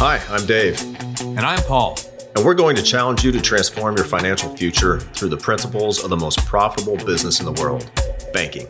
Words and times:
Hi, 0.00 0.22
I'm 0.30 0.46
Dave. 0.46 0.80
And 1.20 1.40
I'm 1.40 1.60
Paul. 1.64 1.98
And 2.36 2.44
we're 2.44 2.54
going 2.54 2.76
to 2.76 2.84
challenge 2.84 3.24
you 3.24 3.32
to 3.32 3.40
transform 3.40 3.96
your 3.96 4.06
financial 4.06 4.56
future 4.56 5.00
through 5.00 5.30
the 5.30 5.36
principles 5.36 6.04
of 6.04 6.10
the 6.10 6.16
most 6.16 6.38
profitable 6.46 6.96
business 7.04 7.40
in 7.40 7.46
the 7.46 7.60
world 7.60 7.90
banking. 8.32 8.68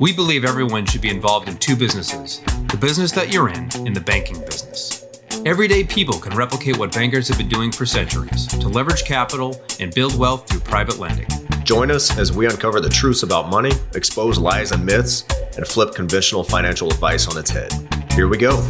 We 0.00 0.12
believe 0.12 0.44
everyone 0.44 0.84
should 0.84 1.02
be 1.02 1.08
involved 1.08 1.48
in 1.48 1.56
two 1.58 1.76
businesses 1.76 2.40
the 2.72 2.76
business 2.80 3.12
that 3.12 3.32
you're 3.32 3.48
in 3.48 3.68
and 3.86 3.94
the 3.94 4.00
banking 4.00 4.40
business. 4.40 5.06
Everyday 5.46 5.84
people 5.84 6.18
can 6.18 6.36
replicate 6.36 6.76
what 6.76 6.92
bankers 6.92 7.28
have 7.28 7.38
been 7.38 7.48
doing 7.48 7.70
for 7.70 7.86
centuries 7.86 8.48
to 8.48 8.66
leverage 8.66 9.04
capital 9.04 9.62
and 9.78 9.94
build 9.94 10.18
wealth 10.18 10.48
through 10.48 10.60
private 10.60 10.98
lending. 10.98 11.28
Join 11.62 11.92
us 11.92 12.18
as 12.18 12.32
we 12.32 12.46
uncover 12.46 12.80
the 12.80 12.88
truths 12.88 13.22
about 13.22 13.50
money, 13.50 13.70
expose 13.94 14.36
lies 14.36 14.72
and 14.72 14.84
myths, 14.84 15.26
and 15.56 15.64
flip 15.64 15.94
conventional 15.94 16.42
financial 16.42 16.90
advice 16.90 17.28
on 17.28 17.38
its 17.38 17.50
head. 17.50 17.72
Here 18.14 18.26
we 18.26 18.36
go. 18.36 18.68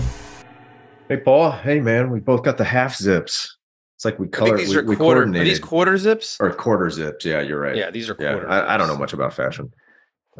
Hey, 1.09 1.19
Paul. 1.19 1.53
Hey, 1.53 1.81
man. 1.81 2.11
We 2.11 2.19
both 2.21 2.43
got 2.43 2.59
the 2.59 2.65
half 2.65 2.97
zips. 2.97 3.57
It's 3.97 4.05
like 4.05 4.19
we 4.19 4.27
color. 4.27 4.59
these 4.59 4.71
we, 4.71 4.77
are 4.77 4.85
we 4.85 4.97
quarter. 4.97 5.23
Are 5.23 5.31
these 5.45 5.61
quarter 5.61 5.97
zips? 5.97 6.37
or 6.41 6.53
quarter 6.53 6.91
zips? 6.91 7.25
Yeah, 7.25 7.41
you're 7.41 7.61
right. 7.61 7.77
Yeah, 7.77 7.91
these 7.91 8.11
are 8.11 8.17
yeah. 8.19 8.33
quarter. 8.33 8.51
I, 8.51 8.75
I 8.75 8.77
don't 8.77 8.89
know 8.89 8.97
much 8.97 9.13
about 9.13 9.33
fashion. 9.33 9.73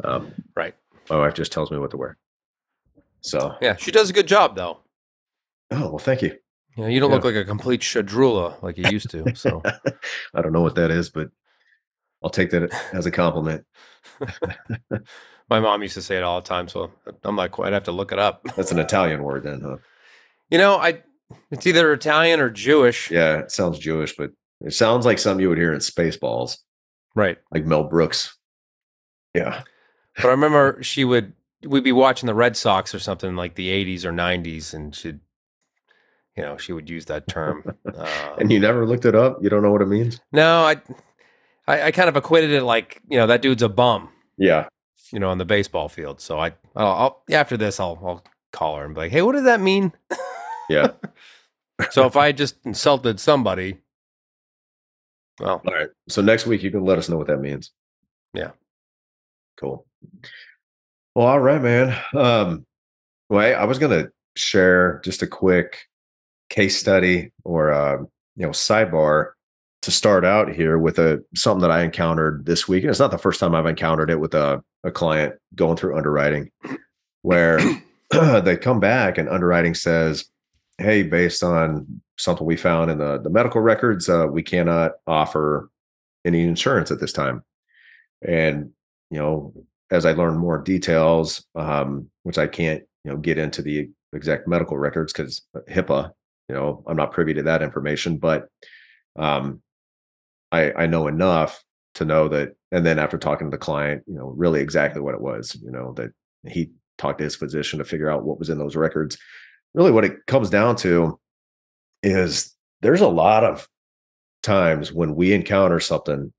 Um, 0.03 0.31
Right. 0.55 0.75
my 1.09 1.17
wife 1.17 1.33
just 1.33 1.51
tells 1.51 1.71
me 1.71 1.77
what 1.77 1.91
to 1.91 1.97
wear. 1.97 2.17
So, 3.21 3.55
Yeah, 3.61 3.75
she 3.77 3.91
does 3.91 4.09
a 4.09 4.13
good 4.13 4.27
job 4.27 4.55
though. 4.55 4.79
oh 5.71 5.89
well, 5.89 5.97
thank 5.97 6.21
you. 6.21 6.37
Yeah, 6.75 6.87
you 6.87 6.99
don't 6.99 7.09
Yeah. 7.09 7.15
look 7.15 7.25
like 7.25 7.35
a 7.35 7.43
complete 7.45 7.81
shadrula 7.81 8.61
like 8.61 8.77
you 8.77 8.85
used 8.85 9.09
to. 9.11 9.33
So 9.35 9.63
I 10.35 10.41
don't 10.41 10.53
know 10.53 10.61
what 10.61 10.75
that 10.75 10.91
is, 10.91 11.09
but 11.09 11.29
I'll 12.23 12.29
take 12.29 12.51
that 12.51 12.71
as 12.93 13.07
a 13.07 13.11
compliment. 13.11 13.65
my 15.49 15.59
mom 15.59 15.81
used 15.81 15.95
to 15.95 16.01
say 16.03 16.17
it 16.17 16.23
all 16.23 16.41
the 16.41 16.47
time. 16.47 16.67
So 16.67 16.91
I'm 17.23 17.35
like, 17.35 17.57
I'd 17.59 17.73
have 17.73 17.85
to 17.85 17.91
look 17.91 18.11
it 18.11 18.19
up. 18.19 18.43
That's 18.55 18.71
an 18.71 18.79
Italian 18.79 19.23
word, 19.23 19.43
then, 19.43 19.61
huh? 19.61 19.77
You 20.49 20.57
know, 20.57 20.75
I 20.77 21.01
it's 21.51 21.67
either 21.67 21.91
Italian 21.93 22.39
or 22.39 22.49
Jewish. 22.49 23.11
Yeah, 23.11 23.37
it 23.39 23.51
sounds 23.51 23.79
Jewish, 23.79 24.15
but 24.15 24.31
it 24.61 24.73
sounds 24.73 25.05
like 25.05 25.19
something 25.19 25.41
you 25.41 25.49
would 25.49 25.57
hear 25.57 25.73
in 25.73 25.79
Spaceballs, 25.79 26.57
Right. 27.15 27.37
like 27.51 27.65
Mel 27.65 27.83
Brooks. 27.83 28.35
Yeah. 29.33 29.63
But 30.15 30.25
I 30.25 30.31
remember 30.31 30.81
she 30.81 31.03
would 31.05 31.33
we'd 31.65 31.83
be 31.83 31.91
watching 31.91 32.27
the 32.27 32.33
Red 32.35 32.55
Sox 32.57 32.93
or 32.95 32.99
something 32.99 33.35
like 33.35 33.55
the 33.55 33.69
80s 33.69 34.05
or 34.05 34.11
90s, 34.11 34.73
and 34.73 34.95
she'd 34.95 35.19
you 36.35 36.43
know 36.43 36.57
she 36.57 36.71
would 36.73 36.89
use 36.89 37.05
that 37.05 37.27
term. 37.27 37.63
Uh, 37.85 38.35
And 38.39 38.51
you 38.51 38.59
never 38.59 38.85
looked 38.85 39.05
it 39.05 39.15
up? 39.15 39.39
You 39.41 39.49
don't 39.49 39.61
know 39.63 39.71
what 39.71 39.81
it 39.81 39.87
means? 39.87 40.19
no, 40.31 40.63
I, 40.63 40.77
I 41.67 41.81
I 41.87 41.91
kind 41.91 42.07
of 42.09 42.15
equated 42.15 42.51
it 42.51 42.63
like 42.63 43.01
you 43.09 43.17
know 43.17 43.27
that 43.27 43.41
dude's 43.41 43.63
a 43.63 43.69
bum. 43.69 44.09
Yeah. 44.37 44.67
you 45.11 45.19
know, 45.19 45.29
on 45.29 45.37
the 45.39 45.45
baseball 45.45 45.89
field. 45.89 46.21
So 46.21 46.37
I, 46.39 46.53
I'll, 46.75 46.87
I'll 46.87 47.23
after 47.31 47.57
this, 47.57 47.79
I'll, 47.79 47.99
I'll 48.03 48.23
call 48.53 48.77
her 48.77 48.85
and 48.85 48.93
be 48.95 49.01
like, 49.01 49.11
"Hey, 49.11 49.21
what 49.21 49.33
does 49.33 49.43
that 49.45 49.59
mean?" 49.61 49.91
Yeah. 50.69 50.91
So 51.91 52.07
if 52.07 52.17
I 52.17 52.31
just 52.31 52.55
insulted 52.65 53.19
somebody, 53.19 53.77
well, 55.39 55.61
All 55.63 55.73
right. 55.73 55.89
So 56.09 56.23
next 56.23 56.47
week 56.47 56.63
you 56.63 56.71
can 56.71 56.83
let 56.83 56.97
us 56.97 57.07
know 57.07 57.17
what 57.17 57.27
that 57.27 57.37
means. 57.37 57.71
Yeah. 58.33 58.51
Cool. 59.59 59.85
Well, 61.13 61.27
all 61.27 61.39
right, 61.39 61.61
man. 61.61 61.95
Um, 62.15 62.65
well, 63.29 63.45
I, 63.45 63.51
I 63.51 63.65
was 63.65 63.77
gonna 63.77 64.07
share 64.35 65.01
just 65.03 65.21
a 65.21 65.27
quick 65.27 65.85
case 66.49 66.77
study 66.77 67.31
or 67.43 67.71
uh, 67.71 67.97
you 68.35 68.45
know, 68.45 68.49
sidebar 68.49 69.31
to 69.81 69.91
start 69.91 70.25
out 70.25 70.51
here 70.51 70.77
with 70.77 70.99
a 70.99 71.23
something 71.35 71.61
that 71.61 71.71
I 71.71 71.83
encountered 71.83 72.45
this 72.45 72.67
week. 72.67 72.83
And 72.83 72.89
it's 72.89 72.99
not 72.99 73.11
the 73.11 73.17
first 73.17 73.39
time 73.39 73.55
I've 73.55 73.65
encountered 73.65 74.09
it 74.09 74.19
with 74.19 74.33
a, 74.33 74.63
a 74.83 74.91
client 74.91 75.35
going 75.55 75.77
through 75.77 75.97
underwriting 75.97 76.51
where 77.21 77.59
they 78.11 78.57
come 78.57 78.79
back 78.79 79.17
and 79.17 79.29
underwriting 79.29 79.75
says, 79.75 80.25
Hey, 80.77 81.01
based 81.03 81.43
on 81.43 82.01
something 82.17 82.45
we 82.45 82.55
found 82.55 82.91
in 82.91 82.99
the, 82.99 83.19
the 83.19 83.31
medical 83.31 83.61
records, 83.61 84.07
uh, 84.09 84.27
we 84.29 84.43
cannot 84.43 84.91
offer 85.07 85.71
any 86.23 86.43
insurance 86.43 86.91
at 86.91 86.99
this 86.99 87.13
time. 87.13 87.43
And, 88.21 88.71
you 89.09 89.17
know, 89.17 89.53
as 89.89 90.05
I 90.05 90.11
learned 90.11 90.39
more 90.39 90.61
details, 90.61 91.43
um, 91.55 92.09
which 92.23 92.37
I 92.37 92.45
can't, 92.45 92.83
you 93.03 93.11
know, 93.11 93.17
get 93.17 93.37
into 93.37 93.61
the 93.61 93.89
exact 94.13 94.47
medical 94.47 94.77
records 94.77 95.13
because 95.13 95.41
HIPAA, 95.67 96.11
you 96.49 96.55
know, 96.55 96.83
I'm 96.85 96.97
not 96.97 97.11
privy 97.11 97.33
to 97.35 97.43
that 97.43 97.63
information, 97.63 98.17
but 98.17 98.47
um, 99.17 99.61
I, 100.51 100.71
I 100.73 100.85
know 100.85 101.07
enough 101.07 101.63
to 101.95 102.05
know 102.05 102.27
that. 102.29 102.55
And 102.71 102.85
then 102.85 102.99
after 102.99 103.17
talking 103.17 103.47
to 103.47 103.51
the 103.51 103.57
client, 103.57 104.03
you 104.05 104.15
know, 104.15 104.27
really 104.27 104.61
exactly 104.61 105.01
what 105.01 105.15
it 105.15 105.21
was, 105.21 105.55
you 105.63 105.71
know, 105.71 105.93
that 105.93 106.11
he 106.45 106.71
talked 106.97 107.17
to 107.19 107.23
his 107.23 107.35
physician 107.35 107.79
to 107.79 107.85
figure 107.85 108.09
out 108.09 108.23
what 108.23 108.39
was 108.39 108.49
in 108.49 108.57
those 108.57 108.75
records. 108.75 109.17
Really, 109.77 109.91
what 109.91 110.05
it 110.05 110.25
comes 110.25 110.49
down 110.49 110.75
to 110.77 111.19
is 112.01 112.55
there's 112.81 112.99
a 112.99 113.07
lot 113.07 113.43
of 113.43 113.69
times 114.41 114.91
when 114.91 115.13
we 115.13 115.33
encounter 115.33 115.79
something 115.79 116.33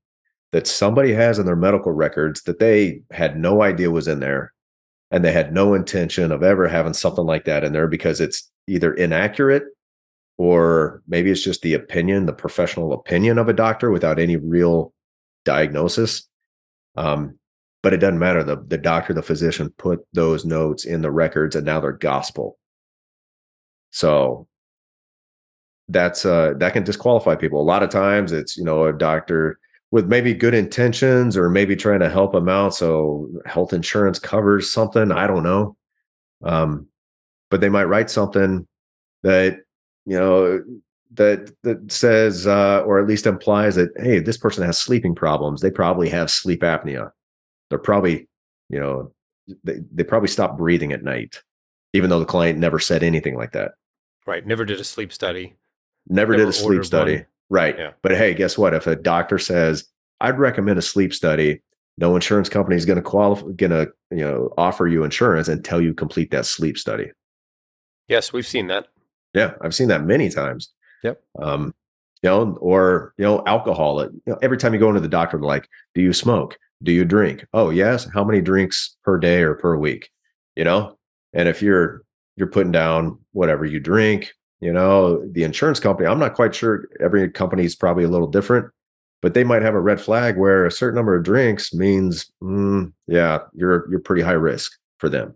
that 0.51 0.67
somebody 0.67 1.13
has 1.13 1.39
in 1.39 1.45
their 1.45 1.55
medical 1.55 1.93
records 1.93 2.41
that 2.43 2.59
they 2.59 3.01
had 3.11 3.39
no 3.39 3.61
idea 3.61 3.91
was 3.91 4.09
in 4.09 4.19
there 4.19 4.51
and 5.09 5.23
they 5.23 5.31
had 5.31 5.53
no 5.53 5.73
intention 5.73 6.33
of 6.33 6.43
ever 6.43 6.67
having 6.67 6.93
something 6.93 7.25
like 7.25 7.45
that 7.45 7.63
in 7.63 7.71
there 7.71 7.87
because 7.87 8.19
it's 8.19 8.51
either 8.67 8.93
inaccurate 8.93 9.63
or 10.37 11.01
maybe 11.07 11.31
it's 11.31 11.41
just 11.41 11.61
the 11.61 11.73
opinion 11.73 12.25
the 12.25 12.33
professional 12.33 12.91
opinion 12.91 13.37
of 13.37 13.47
a 13.47 13.53
doctor 13.53 13.89
without 13.89 14.19
any 14.19 14.35
real 14.35 14.93
diagnosis. 15.45 16.27
Um, 16.97 17.39
but 17.83 17.93
it 17.93 17.97
doesn't 17.99 18.19
matter. 18.19 18.43
The, 18.43 18.61
the 18.67 18.77
doctor 18.77 19.13
the 19.13 19.23
physician 19.23 19.73
put 19.77 20.05
those 20.11 20.43
notes 20.43 20.83
in 20.83 21.01
the 21.01 21.11
records 21.11 21.55
and 21.55 21.65
now 21.65 21.79
they're 21.79 21.93
gospel 21.93 22.57
so 23.91 24.47
that's 25.89 26.25
uh 26.25 26.53
that 26.57 26.73
can 26.73 26.83
disqualify 26.83 27.35
people. 27.35 27.61
A 27.61 27.63
lot 27.63 27.83
of 27.83 27.89
times 27.89 28.31
it's 28.31 28.55
you 28.55 28.63
know 28.63 28.85
a 28.85 28.93
doctor 28.93 29.59
with 29.91 30.07
maybe 30.07 30.33
good 30.33 30.53
intentions 30.53 31.35
or 31.35 31.49
maybe 31.49 31.75
trying 31.75 31.99
to 31.99 32.09
help 32.09 32.31
them 32.31 32.47
out 32.47 32.75
so 32.75 33.27
health 33.45 33.73
insurance 33.73 34.19
covers 34.19 34.71
something 34.71 35.11
i 35.11 35.27
don't 35.27 35.43
know. 35.43 35.75
Um 36.43 36.87
but 37.49 37.61
they 37.61 37.69
might 37.69 37.85
write 37.85 38.09
something 38.09 38.67
that 39.23 39.57
you 40.05 40.17
know 40.17 40.63
that 41.13 41.51
that 41.63 41.91
says 41.91 42.45
uh 42.45 42.83
or 42.85 42.99
at 42.99 43.07
least 43.07 43.25
implies 43.25 43.75
that 43.75 43.89
hey 43.97 44.19
this 44.19 44.37
person 44.37 44.63
has 44.63 44.77
sleeping 44.77 45.15
problems. 45.15 45.61
They 45.61 45.71
probably 45.71 46.09
have 46.09 46.29
sleep 46.29 46.61
apnea. 46.61 47.11
They're 47.69 47.79
probably 47.79 48.29
you 48.69 48.79
know 48.79 49.11
they, 49.63 49.79
they 49.91 50.03
probably 50.03 50.27
stop 50.29 50.57
breathing 50.57 50.91
at 50.91 51.03
night 51.03 51.41
even 51.93 52.11
though 52.11 52.19
the 52.19 52.25
client 52.25 52.59
never 52.59 52.77
said 52.77 53.01
anything 53.01 53.35
like 53.35 53.51
that 53.53 53.71
right, 54.27 54.45
never 54.45 54.65
did 54.65 54.79
a 54.79 54.83
sleep 54.83 55.11
study. 55.13 55.55
never, 56.07 56.35
did 56.35 56.47
a 56.47 56.53
sleep 56.53 56.83
study 56.85 57.15
one. 57.15 57.25
right 57.49 57.77
Yeah. 57.77 57.91
but 58.01 58.11
hey 58.15 58.33
guess 58.33 58.57
what 58.57 58.73
if 58.73 58.87
a 58.87 58.95
doctor 58.95 59.37
says 59.39 59.85
i'd 60.21 60.37
recommend 60.39 60.77
a 60.79 60.81
sleep 60.81 61.13
study 61.13 61.61
no 61.97 62.15
insurance 62.15 62.49
company 62.49 62.75
is 62.75 62.85
going 62.85 62.95
to 62.97 63.01
qualify 63.01 63.47
going 63.55 63.71
to 63.71 63.91
you 64.11 64.17
know 64.23 64.53
offer 64.57 64.87
you 64.87 65.03
insurance 65.03 65.47
until 65.47 65.81
you 65.81 65.93
complete 65.93 66.31
that 66.31 66.45
sleep 66.45 66.77
study 66.77 67.11
Yes, 68.07 68.33
we've 68.33 68.47
seen 68.47 68.67
that. 68.67 68.87
yeah 69.33 69.53
i've 69.61 69.75
seen 69.75 69.87
that 69.89 70.03
many 70.05 70.29
times 70.29 70.71
Yep. 71.03 71.21
um 71.41 71.73
you 72.23 72.29
know 72.29 72.57
or 72.59 73.13
you 73.17 73.23
know 73.25 73.43
alcohol 73.45 74.03
you 74.03 74.21
know, 74.27 74.37
every 74.41 74.57
time 74.57 74.73
you 74.73 74.79
go 74.79 74.89
into 74.89 75.01
the 75.01 75.07
doctor 75.07 75.37
they're 75.37 75.45
like 75.45 75.67
do 75.95 76.01
you 76.01 76.11
smoke 76.13 76.57
do 76.83 76.91
you 76.91 77.05
drink 77.05 77.45
oh 77.53 77.69
yes 77.69 78.07
how 78.13 78.23
many 78.23 78.41
drinks 78.41 78.95
per 79.03 79.17
day 79.17 79.41
or 79.41 79.53
per 79.55 79.75
week 79.77 80.09
you 80.55 80.63
know 80.63 80.97
and 81.33 81.47
if 81.47 81.61
you're 81.61 82.03
you're 82.39 82.47
putting 82.47 82.71
down 82.71 83.19
whatever 83.33 83.65
you 83.65 83.79
drink 83.79 84.33
you 84.61 84.71
know 84.73 85.23
the 85.31 85.43
insurance 85.43 85.79
company 85.79 86.07
i'm 86.07 86.17
not 86.17 86.33
quite 86.33 86.55
sure 86.55 86.87
every 87.01 87.29
company 87.29 87.65
is 87.65 87.75
probably 87.75 88.05
a 88.05 88.09
little 88.09 88.27
different 88.27 88.65
but 89.21 89.33
they 89.33 89.43
might 89.43 89.61
have 89.61 89.75
a 89.75 89.79
red 89.79 89.99
flag 89.99 90.37
where 90.37 90.65
a 90.65 90.71
certain 90.71 90.95
number 90.95 91.15
of 91.15 91.23
drinks 91.23 91.73
means 91.73 92.31
mm, 92.41 92.91
yeah 93.07 93.39
you're 93.53 93.87
you're 93.91 93.99
pretty 93.99 94.21
high 94.21 94.31
risk 94.31 94.71
for 94.97 95.09
them 95.09 95.35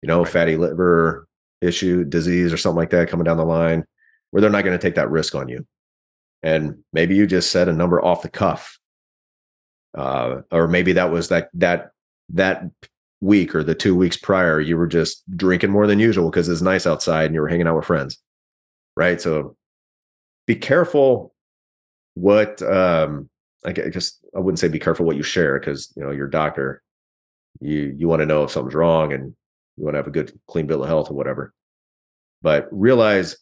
you 0.00 0.06
know 0.06 0.22
Right. 0.22 0.32
fatty 0.32 0.56
liver 0.56 1.26
issue 1.60 2.04
disease 2.04 2.52
or 2.52 2.56
something 2.56 2.78
like 2.78 2.90
that 2.90 3.08
coming 3.08 3.24
down 3.24 3.36
the 3.36 3.44
line 3.44 3.84
where 4.30 4.40
they're 4.40 4.50
not 4.50 4.64
going 4.64 4.78
to 4.78 4.82
take 4.82 4.94
that 4.94 5.10
risk 5.10 5.34
on 5.34 5.48
you 5.48 5.66
and 6.44 6.76
maybe 6.92 7.16
you 7.16 7.26
just 7.26 7.50
set 7.50 7.68
a 7.68 7.72
number 7.72 8.02
off 8.02 8.22
the 8.22 8.28
cuff 8.28 8.78
uh, 9.96 10.42
or 10.52 10.68
maybe 10.68 10.92
that 10.92 11.10
was 11.10 11.28
that 11.28 11.48
that 11.54 11.90
that 12.28 12.62
week 13.20 13.54
or 13.54 13.64
the 13.64 13.74
two 13.74 13.96
weeks 13.96 14.16
prior 14.16 14.60
you 14.60 14.76
were 14.76 14.86
just 14.86 15.24
drinking 15.36 15.70
more 15.70 15.86
than 15.86 15.98
usual 15.98 16.30
because 16.30 16.48
it's 16.48 16.62
nice 16.62 16.86
outside 16.86 17.26
and 17.26 17.34
you 17.34 17.40
were 17.40 17.48
hanging 17.48 17.66
out 17.66 17.76
with 17.76 17.84
friends 17.84 18.18
right? 18.98 19.20
So 19.20 19.56
be 20.46 20.56
careful 20.56 21.32
what 22.14 22.60
um 22.62 23.30
i 23.64 23.72
gu- 23.72 23.90
guess 23.90 24.18
i 24.34 24.40
wouldn't 24.40 24.58
say 24.58 24.66
be 24.66 24.78
careful 24.78 25.06
what 25.06 25.16
you 25.16 25.22
share 25.22 25.60
because 25.60 25.92
you 25.96 26.02
know 26.02 26.10
your 26.10 26.26
doctor 26.26 26.82
you 27.60 27.94
you 27.96 28.08
want 28.08 28.18
to 28.18 28.26
know 28.26 28.42
if 28.42 28.50
something's 28.50 28.74
wrong 28.74 29.12
and 29.12 29.34
you 29.76 29.84
want 29.84 29.94
to 29.94 29.98
have 29.98 30.08
a 30.08 30.10
good 30.10 30.32
clean 30.48 30.66
bill 30.66 30.82
of 30.82 30.88
health 30.88 31.10
or 31.10 31.14
whatever. 31.14 31.54
But 32.42 32.66
realize 32.72 33.36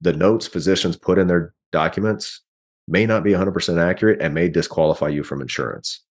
the 0.00 0.12
notes 0.12 0.48
physicians 0.48 0.96
put 0.96 1.18
in 1.18 1.28
their 1.28 1.54
documents 1.70 2.42
may 2.88 3.06
not 3.06 3.22
be 3.22 3.32
100% 3.32 3.78
accurate 3.80 4.20
and 4.20 4.34
may 4.34 4.48
disqualify 4.48 5.08
you 5.08 5.22
from 5.22 5.40
insurance 5.40 6.02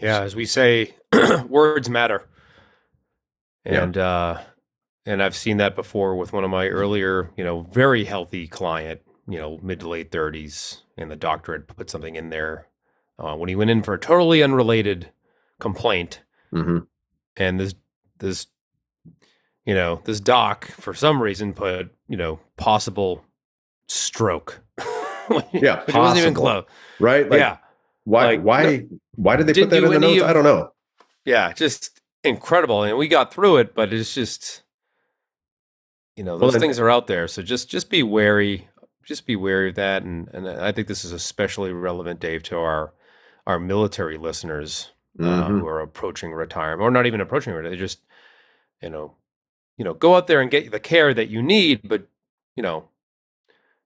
Yeah, 0.00 0.20
as 0.22 0.34
we 0.34 0.46
say, 0.46 0.94
words 1.48 1.88
matter. 1.88 2.28
Yeah. 3.64 3.82
And 3.82 3.98
uh 3.98 4.40
and 5.06 5.22
I've 5.22 5.36
seen 5.36 5.56
that 5.58 5.74
before 5.74 6.16
with 6.16 6.32
one 6.32 6.44
of 6.44 6.50
my 6.50 6.68
earlier, 6.68 7.30
you 7.36 7.44
know, 7.44 7.62
very 7.72 8.04
healthy 8.04 8.46
client, 8.46 9.00
you 9.28 9.38
know, 9.38 9.58
mid 9.62 9.80
to 9.80 9.88
late 9.88 10.10
30s, 10.10 10.82
and 10.96 11.10
the 11.10 11.16
doctor 11.16 11.52
had 11.52 11.66
put 11.66 11.90
something 11.90 12.16
in 12.16 12.30
there 12.30 12.66
uh, 13.18 13.34
when 13.34 13.48
he 13.48 13.56
went 13.56 13.70
in 13.70 13.82
for 13.82 13.94
a 13.94 13.98
totally 13.98 14.42
unrelated 14.42 15.10
complaint, 15.58 16.22
hmm 16.50 16.78
and 17.36 17.60
this 17.60 17.74
this 18.18 18.46
you 19.64 19.74
know 19.74 20.00
this 20.04 20.20
doc 20.20 20.66
for 20.72 20.92
some 20.94 21.22
reason 21.22 21.52
put 21.52 21.94
you 22.08 22.16
know 22.16 22.40
possible 22.56 23.24
stroke. 23.86 24.60
Yeah, 25.52 25.84
it 25.86 25.94
wasn't 25.94 26.18
even 26.18 26.34
close. 26.34 26.64
Right? 26.98 27.30
Like, 27.30 27.38
yeah, 27.38 27.58
Why? 28.10 28.24
like, 28.26 28.42
why? 28.42 28.86
why 29.14 29.36
did 29.36 29.46
they 29.46 29.52
put 29.54 29.70
that 29.70 29.84
in 29.84 29.90
the 29.90 29.98
notes? 30.00 30.20
of- 30.22 30.28
I 30.28 30.32
don't 30.32 30.44
know. 30.44 30.72
yeah, 31.24 31.52
just 31.52 32.00
incredible, 32.24 32.82
and 32.82 32.98
we 32.98 33.08
got 33.08 33.32
through 33.32 33.58
it. 33.58 33.74
But 33.74 33.92
it's 33.92 34.14
just 34.14 34.62
you 36.16 36.24
know 36.24 36.32
Well, 36.32 36.40
those 36.40 36.54
and- 36.54 36.60
things 36.62 36.78
are 36.78 36.90
out 36.90 37.06
there, 37.06 37.28
so 37.28 37.42
just 37.42 37.68
just 37.70 37.90
be 37.90 38.02
wary. 38.02 38.68
Just 39.04 39.26
be 39.26 39.34
wary 39.36 39.70
of 39.70 39.74
that, 39.76 40.02
and 40.02 40.28
and 40.32 40.48
I 40.48 40.72
think 40.72 40.86
this 40.88 41.04
is 41.04 41.12
especially 41.12 41.72
relevant, 41.72 42.20
Dave, 42.20 42.42
to 42.44 42.58
our 42.58 42.92
our 43.46 43.58
military 43.58 44.18
listeners 44.18 44.90
uh, 45.18 45.22
Mhm. 45.24 45.60
who 45.60 45.66
are 45.66 45.80
approaching 45.80 46.32
retirement 46.32 46.82
or 46.86 46.90
not 46.90 47.06
even 47.06 47.20
approaching 47.20 47.52
retirement. 47.52 47.74
They 47.74 47.78
just, 47.84 48.00
you 48.82 48.90
know, 48.90 49.16
you 49.76 49.84
know, 49.84 49.94
go 49.94 50.14
out 50.14 50.26
there 50.28 50.40
and 50.40 50.50
get 50.50 50.70
the 50.70 50.78
care 50.78 51.12
that 51.14 51.28
you 51.28 51.42
need, 51.42 51.88
but 51.88 52.06
you 52.54 52.62
know, 52.62 52.88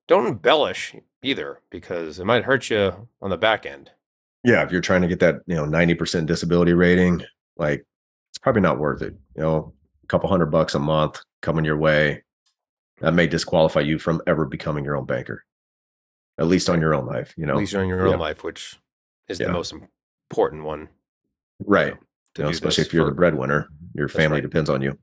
don't 0.09 0.27
embellish 0.27 0.95
either 1.23 1.61
because 1.71 2.19
it 2.19 2.25
might 2.27 2.45
hurt 2.45 2.69
you 2.69 3.09
on 3.23 3.31
the 3.31 3.39
back 3.39 3.65
end. 3.65 3.93
Yeah, 4.45 4.63
if 4.63 4.71
you're 4.71 4.81
trying 4.81 5.03
to 5.03 5.09
get 5.09 5.21
that, 5.21 5.37
you 5.47 5.55
know, 5.55 5.65
90% 5.65 6.27
disability 6.27 6.73
rating, 6.75 7.23
like 7.57 7.85
it's 8.31 8.39
probably 8.39 8.63
not 8.63 8.79
worth 8.79 9.03
it. 9.03 9.15
You 9.37 9.43
know, 9.43 9.73
a 10.03 10.07
couple 10.07 10.29
hundred 10.29 10.47
bucks 10.47 10.75
a 10.75 10.79
month 10.79 11.21
coming 11.41 11.65
your 11.65 11.79
way, 11.79 12.23
that 13.01 13.15
may 13.15 13.27
disqualify 13.27 13.81
you 13.81 13.99
from 13.99 14.21
ever 14.27 14.45
becoming 14.45 14.85
your 14.85 14.97
own 14.97 15.07
banker. 15.07 15.45
At 16.39 16.47
least 16.47 16.69
on 16.69 16.81
your 16.81 16.95
own 16.95 17.07
life, 17.07 17.33
you 17.37 17.47
know. 17.47 17.55
At 17.55 17.59
least 17.59 17.75
on 17.75 17.89
your 17.89 18.07
yeah. 18.07 18.13
own 18.13 18.19
life, 18.21 18.45
which 18.45 18.79
is 19.29 19.41
Yeah. 19.41 19.47
the 19.47 19.53
most 19.53 19.73
important 20.31 20.65
one. 20.65 20.89
right. 21.61 21.95
You 22.37 22.43
know, 22.43 22.51
especially 22.51 22.83
if 22.83 22.93
you're 22.93 23.07
the 23.07 23.13
breadwinner, 23.13 23.69
your 23.95 24.09
family 24.09 24.39
right. 24.39 24.43
depends 24.43 24.69
on 24.69 24.83
you. 24.83 24.99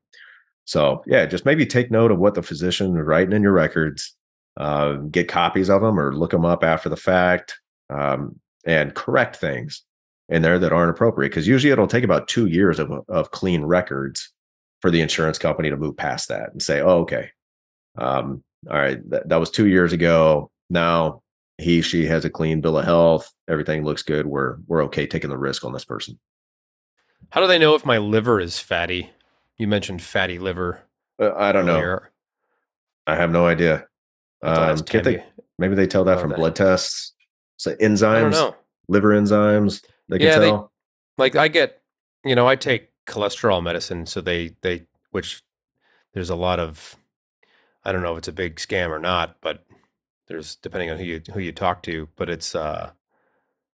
So 0.65 1.01
yeah, 1.07 1.25
just 1.25 1.45
maybe 1.45 1.65
take 1.65 1.89
note 1.89 2.11
of 2.11 2.19
what 2.19 2.33
the 2.35 2.43
physician 2.43 2.97
is 2.97 3.05
writing 3.05 3.31
in 3.33 3.41
your 3.41 3.53
records. 3.53 4.15
Uh, 4.57 4.95
get 4.95 5.29
copies 5.29 5.69
of 5.69 5.81
them 5.81 5.97
or 5.97 6.13
look 6.13 6.31
them 6.31 6.43
up 6.43 6.61
after 6.61 6.89
the 6.89 6.97
fact, 6.97 7.57
um, 7.89 8.37
and 8.65 8.93
correct 8.95 9.35
things 9.35 9.83
in 10.29 10.41
there 10.41 10.59
that 10.59 10.71
aren't 10.73 10.89
appropriate. 10.91 11.29
Because 11.29 11.47
usually 11.47 11.71
it'll 11.71 11.87
take 11.87 12.03
about 12.03 12.27
two 12.27 12.47
years 12.47 12.79
of 12.79 12.91
of 13.07 13.31
clean 13.31 13.63
records 13.63 14.31
for 14.81 14.89
the 14.91 15.01
insurance 15.01 15.37
company 15.37 15.69
to 15.69 15.77
move 15.77 15.95
past 15.97 16.27
that 16.29 16.51
and 16.51 16.61
say, 16.61 16.81
"Oh, 16.81 16.99
okay, 17.01 17.29
um, 17.97 18.43
all 18.69 18.77
right, 18.77 18.97
that, 19.09 19.29
that 19.29 19.39
was 19.39 19.51
two 19.51 19.67
years 19.67 19.93
ago. 19.93 20.49
Now 20.69 21.21
he 21.57 21.81
she 21.81 22.05
has 22.07 22.25
a 22.25 22.29
clean 22.29 22.61
bill 22.61 22.77
of 22.77 22.85
health. 22.85 23.31
Everything 23.49 23.83
looks 23.83 24.03
good. 24.03 24.25
We're 24.25 24.57
we're 24.67 24.83
okay 24.85 25.05
taking 25.05 25.29
the 25.29 25.37
risk 25.37 25.63
on 25.65 25.73
this 25.73 25.85
person." 25.85 26.19
How 27.29 27.39
do 27.41 27.47
they 27.47 27.59
know 27.59 27.75
if 27.75 27.85
my 27.85 27.97
liver 27.97 28.39
is 28.41 28.59
fatty? 28.59 29.11
You 29.57 29.67
mentioned 29.67 30.01
fatty 30.01 30.39
liver. 30.39 30.81
Uh, 31.21 31.33
I 31.35 31.51
don't 31.51 31.65
know. 31.65 31.99
I 33.07 33.15
have 33.15 33.31
no 33.31 33.45
idea. 33.45 33.85
I 34.43 34.49
have 34.65 34.77
to 34.77 34.81
Um, 34.81 34.85
can't 34.87 35.03
they, 35.03 35.23
maybe 35.59 35.75
they 35.75 35.87
tell 35.87 36.03
that 36.05 36.19
from 36.19 36.29
that- 36.31 36.37
blood 36.37 36.55
tests. 36.55 37.13
So 37.61 37.75
enzymes, 37.75 38.03
I 38.15 38.19
don't 38.21 38.31
know. 38.31 38.55
liver 38.87 39.09
enzymes. 39.09 39.83
They 40.09 40.17
can 40.17 40.25
Yeah, 40.27 40.39
they- 40.39 40.49
tell. 40.49 40.71
like 41.19 41.35
I 41.35 41.47
get, 41.47 41.79
you 42.25 42.33
know, 42.33 42.47
I 42.47 42.55
take 42.55 42.89
cholesterol 43.05 43.61
medicine, 43.61 44.07
so 44.07 44.19
they 44.19 44.55
they 44.61 44.87
which 45.11 45.43
there's 46.15 46.31
a 46.31 46.35
lot 46.35 46.59
of 46.59 46.95
I 47.85 47.91
don't 47.91 48.01
know 48.01 48.13
if 48.13 48.17
it's 48.17 48.27
a 48.27 48.31
big 48.33 48.55
scam 48.55 48.89
or 48.89 48.97
not, 48.97 49.37
but 49.41 49.63
there's 50.27 50.55
depending 50.55 50.89
on 50.89 50.97
who 50.97 51.03
you 51.03 51.21
who 51.31 51.39
you 51.39 51.51
talk 51.51 51.83
to, 51.83 52.09
but 52.15 52.31
it's 52.31 52.55
uh 52.55 52.93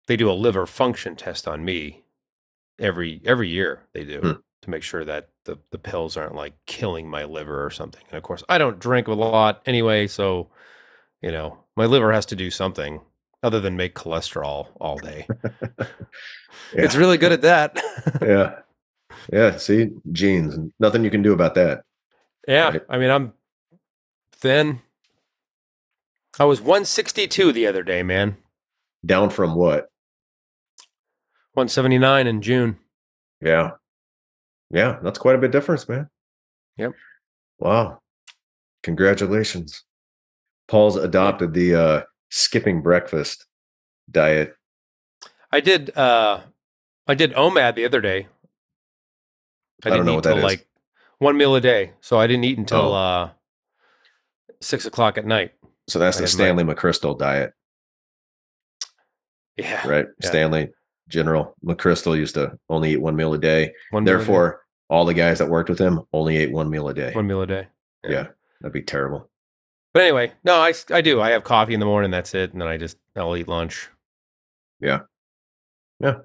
they 0.07 0.17
do 0.17 0.29
a 0.29 0.33
liver 0.33 0.65
function 0.65 1.15
test 1.15 1.47
on 1.47 1.63
me 1.63 2.03
every 2.79 3.21
every 3.23 3.47
year 3.47 3.83
they 3.93 4.03
do 4.03 4.19
Hmm. 4.19 4.31
to 4.63 4.69
make 4.69 4.83
sure 4.83 5.05
that 5.05 5.29
the 5.45 5.59
the 5.71 5.77
pills 5.79 6.17
aren't 6.17 6.35
like 6.35 6.55
killing 6.65 7.09
my 7.09 7.23
liver 7.23 7.65
or 7.65 7.69
something. 7.71 8.03
And 8.09 8.17
of 8.17 8.23
course, 8.23 8.43
I 8.49 8.57
don't 8.57 8.79
drink 8.79 9.07
a 9.07 9.13
lot 9.13 9.61
anyway, 9.65 10.07
so 10.07 10.49
you 11.21 11.31
know, 11.31 11.59
my 11.77 11.85
liver 11.85 12.11
has 12.11 12.25
to 12.25 12.35
do 12.35 12.51
something 12.51 12.99
other 13.43 13.59
than 13.59 13.77
make 13.77 13.95
cholesterol 13.95 14.67
all 14.79 14.97
day. 14.97 15.27
It's 16.73 16.95
really 16.95 17.17
good 17.17 17.31
at 17.31 17.41
that. 17.43 17.77
yeah. 18.21 18.59
Yeah. 19.31 19.57
See, 19.57 19.89
genes. 20.11 20.57
Nothing 20.79 21.03
you 21.03 21.09
can 21.09 21.21
do 21.21 21.33
about 21.33 21.55
that. 21.55 21.83
Yeah, 22.47 22.69
Right. 22.69 22.81
I 22.89 22.97
mean, 22.97 23.09
I'm 23.09 23.33
thin. 24.31 24.81
I 26.39 26.45
was 26.45 26.61
162 26.61 27.51
the 27.51 27.67
other 27.67 27.83
day, 27.83 28.03
man. 28.03 28.37
Down 29.05 29.29
from 29.29 29.55
what? 29.55 29.89
179 31.53 32.27
in 32.27 32.41
June. 32.41 32.77
Yeah. 33.41 33.71
Yeah. 34.71 34.99
That's 35.03 35.19
quite 35.19 35.35
a 35.35 35.39
bit 35.39 35.51
difference, 35.51 35.87
man. 35.89 36.09
Yep. 36.77 36.93
Wow. 37.59 37.99
Congratulations. 38.83 39.83
Paul's 40.67 40.95
adopted 40.95 41.53
the 41.53 41.75
uh 41.75 42.01
skipping 42.29 42.81
breakfast 42.81 43.45
diet. 44.09 44.55
I 45.51 45.59
did. 45.59 45.95
uh 45.97 46.41
I 47.07 47.15
did 47.15 47.33
OMAD 47.33 47.75
the 47.75 47.85
other 47.85 48.01
day. 48.01 48.27
I 49.85 49.89
don't 49.89 50.05
know 50.05 50.13
eat 50.13 50.15
what 50.15 50.23
that 50.25 50.37
is. 50.37 50.43
like 50.43 50.67
one 51.19 51.37
meal 51.37 51.55
a 51.55 51.61
day, 51.61 51.93
so 52.01 52.19
I 52.19 52.27
didn't 52.27 52.43
eat 52.43 52.57
until 52.57 52.79
Oh. 52.81 52.93
uh 52.93 53.29
six 54.61 54.85
o'clock 54.85 55.17
at 55.17 55.25
night. 55.25 55.53
So 55.87 55.99
that's 55.99 56.17
I 56.17 56.21
the 56.21 56.27
Stanley 56.27 56.63
McChrystal 56.63 57.17
diet, 57.17 57.53
Yeah, 59.55 59.87
right? 59.87 60.05
Yeah. 60.21 60.27
Stanley 60.29 60.69
General 61.07 61.55
McChrystal 61.65 62.17
used 62.17 62.35
to 62.35 62.57
only 62.69 62.91
eat 62.93 63.01
one 63.01 63.15
meal 63.15 63.33
a 63.33 63.37
day. 63.37 63.73
one 63.91 64.03
meal 64.03 64.13
a 64.13 64.17
day. 64.17 64.17
Therefore, 64.25 64.61
all 64.89 65.05
the 65.05 65.13
guys 65.13 65.39
that 65.39 65.49
worked 65.49 65.69
with 65.69 65.79
him 65.79 66.01
only 66.11 66.37
ate 66.37 66.51
one 66.51 66.69
meal 66.69 66.89
a 66.89 66.93
day. 66.93 67.13
one 67.13 67.27
meal 67.27 67.41
a 67.41 67.47
day. 67.47 67.67
yeah. 68.03 68.27
that'd 68.61 68.73
be 68.73 68.81
terrible. 68.81 69.29
But 69.97 70.03
anyway, 70.03 70.31
no, 70.43 70.57
I, 70.57 70.75
I 70.91 71.01
do. 71.01 71.21
I 71.21 71.31
have 71.31 71.43
coffee 71.43 71.73
in 71.73 71.79
the 71.79 71.87
morning. 71.87 72.11
That's 72.11 72.35
it, 72.35 72.51
and 72.53 72.61
then 72.61 72.67
I 72.67 72.77
just 72.77 72.97
I'll 73.15 73.35
eat 73.35 73.47
lunch. 73.47 73.89
Yeah. 74.79 74.99
Yeah. 75.99 76.19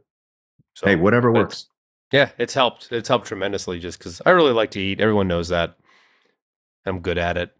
So, 0.75 0.89
hey, 0.89 0.97
whatever 0.97 1.33
works. 1.33 1.69
Yeah, 2.13 2.33
it's 2.37 2.53
helped. 2.53 2.93
It's 2.93 3.09
helped 3.09 3.29
tremendously 3.29 3.79
just 3.79 3.99
because 3.99 4.21
I 4.27 4.31
really 4.33 4.53
like 4.53 4.73
to 4.73 4.79
eat. 4.79 5.01
Everyone 5.01 5.27
knows 5.27 5.49
that. 5.49 5.79
I'm 6.85 7.01
good 7.01 7.17
at 7.17 7.39
it. 7.39 7.57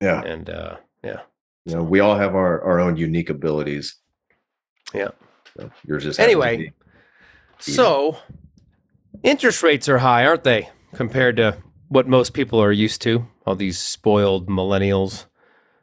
Yeah. 0.00 0.22
And 0.22 0.50
uh 0.50 0.78
yeah. 1.04 1.20
You 1.64 1.76
know, 1.76 1.84
we 1.84 2.00
all 2.00 2.16
have 2.16 2.34
our, 2.34 2.60
our 2.62 2.80
own 2.80 2.96
unique 2.96 3.30
abilities. 3.30 3.94
Yeah. 4.92 5.10
So 5.56 5.70
yours 5.86 6.12
to 6.12 6.20
Anyway, 6.20 6.72
so 7.60 8.16
interest 9.22 9.62
rates 9.62 9.88
are 9.88 9.98
high, 9.98 10.26
aren't 10.26 10.42
they, 10.42 10.70
compared 10.92 11.36
to 11.36 11.56
what 11.88 12.08
most 12.08 12.34
people 12.34 12.60
are 12.60 12.72
used 12.72 13.02
to? 13.02 13.26
All 13.46 13.54
these 13.54 13.78
spoiled 13.78 14.48
millennials 14.48 15.26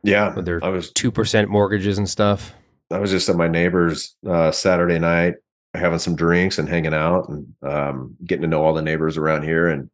yeah. 0.03 0.33
with 0.35 0.45
their 0.45 0.63
I 0.63 0.69
was 0.69 0.91
two 0.91 1.11
percent 1.11 1.49
mortgages 1.49 1.97
and 1.97 2.09
stuff. 2.09 2.53
I 2.91 2.99
was 2.99 3.11
just 3.11 3.29
at 3.29 3.35
my 3.35 3.47
neighbor's 3.47 4.15
uh, 4.27 4.51
Saturday 4.51 4.99
night, 4.99 5.35
having 5.73 5.99
some 5.99 6.15
drinks 6.15 6.59
and 6.59 6.69
hanging 6.69 6.93
out, 6.93 7.29
and 7.29 7.53
um, 7.63 8.15
getting 8.25 8.43
to 8.43 8.47
know 8.47 8.63
all 8.63 8.73
the 8.73 8.81
neighbors 8.81 9.17
around 9.17 9.43
here. 9.43 9.67
And 9.67 9.89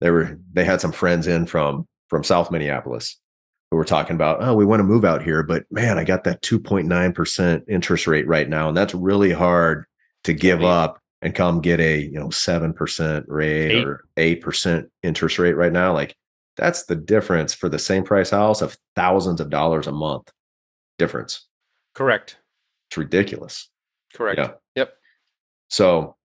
they 0.00 0.10
were 0.10 0.38
they 0.52 0.64
had 0.64 0.80
some 0.80 0.92
friends 0.92 1.26
in 1.26 1.46
from 1.46 1.86
from 2.08 2.24
South 2.24 2.50
Minneapolis 2.50 3.18
who 3.70 3.76
were 3.76 3.84
talking 3.84 4.14
about, 4.14 4.42
oh, 4.42 4.54
we 4.54 4.64
want 4.64 4.80
to 4.80 4.84
move 4.84 5.04
out 5.04 5.22
here, 5.22 5.42
but 5.42 5.64
man, 5.70 5.98
I 5.98 6.04
got 6.04 6.24
that 6.24 6.42
two 6.42 6.60
point 6.60 6.86
nine 6.86 7.12
percent 7.12 7.64
interest 7.68 8.06
rate 8.06 8.26
right 8.26 8.48
now, 8.48 8.68
and 8.68 8.76
that's 8.76 8.94
really 8.94 9.32
hard 9.32 9.84
to 10.24 10.32
give 10.32 10.62
up 10.62 11.00
and 11.24 11.34
come 11.34 11.60
get 11.60 11.80
a 11.80 12.02
you 12.02 12.12
know 12.20 12.30
seven 12.30 12.72
percent 12.72 13.24
rate 13.26 13.72
Eight. 13.72 13.84
or 13.84 14.04
eight 14.16 14.42
percent 14.42 14.88
interest 15.02 15.38
rate 15.38 15.54
right 15.54 15.72
now. 15.72 15.92
Like 15.92 16.14
that's 16.56 16.84
the 16.84 16.94
difference 16.94 17.52
for 17.52 17.68
the 17.68 17.78
same 17.78 18.04
price 18.04 18.30
house 18.30 18.62
of 18.62 18.78
thousands 18.94 19.40
of 19.40 19.50
dollars 19.50 19.88
a 19.88 19.92
month 19.92 20.30
difference. 20.98 21.46
Correct. 21.94 22.36
It's 22.90 22.96
ridiculous. 22.96 23.68
Correct. 24.14 24.38
Yeah. 24.38 24.50
Yep. 24.76 24.92
So, 25.68 26.16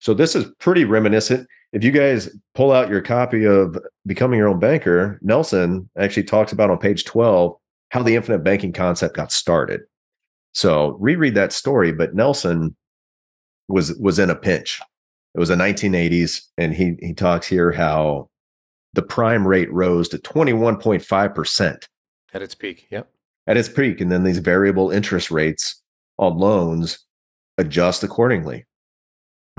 so 0.00 0.12
this 0.12 0.34
is 0.34 0.46
pretty 0.58 0.84
reminiscent. 0.84 1.46
If 1.72 1.84
you 1.84 1.90
guys 1.90 2.28
pull 2.54 2.72
out 2.72 2.90
your 2.90 3.00
copy 3.00 3.44
of 3.44 3.78
Becoming 4.06 4.38
Your 4.38 4.48
Own 4.48 4.58
Banker, 4.58 5.18
Nelson 5.22 5.88
actually 5.96 6.24
talks 6.24 6.52
about 6.52 6.70
on 6.70 6.78
page 6.78 7.04
12 7.04 7.56
how 7.90 8.02
the 8.02 8.16
infinite 8.16 8.44
banking 8.44 8.72
concept 8.72 9.16
got 9.16 9.32
started. 9.32 9.82
So 10.52 10.96
reread 10.98 11.34
that 11.36 11.52
story, 11.52 11.92
but 11.92 12.14
Nelson 12.14 12.74
was 13.68 13.94
was 13.98 14.18
in 14.18 14.30
a 14.30 14.34
pinch. 14.34 14.80
It 15.34 15.38
was 15.38 15.50
the 15.50 15.54
1980s, 15.56 16.42
and 16.56 16.74
he 16.74 16.96
he 17.00 17.14
talks 17.14 17.46
here 17.46 17.72
how 17.72 18.28
the 18.94 19.02
prime 19.02 19.46
rate 19.46 19.72
rose 19.72 20.08
to 20.08 20.18
21.5% 20.18 21.84
At 22.32 22.42
its 22.42 22.54
peak. 22.54 22.86
Yep. 22.90 23.08
at 23.46 23.56
its 23.56 23.68
peak, 23.68 24.00
and 24.00 24.10
then 24.10 24.24
these 24.24 24.38
variable 24.38 24.90
interest 24.90 25.30
rates 25.30 25.82
on 26.18 26.38
loans 26.38 26.98
adjust 27.58 28.02
accordingly. 28.02 28.64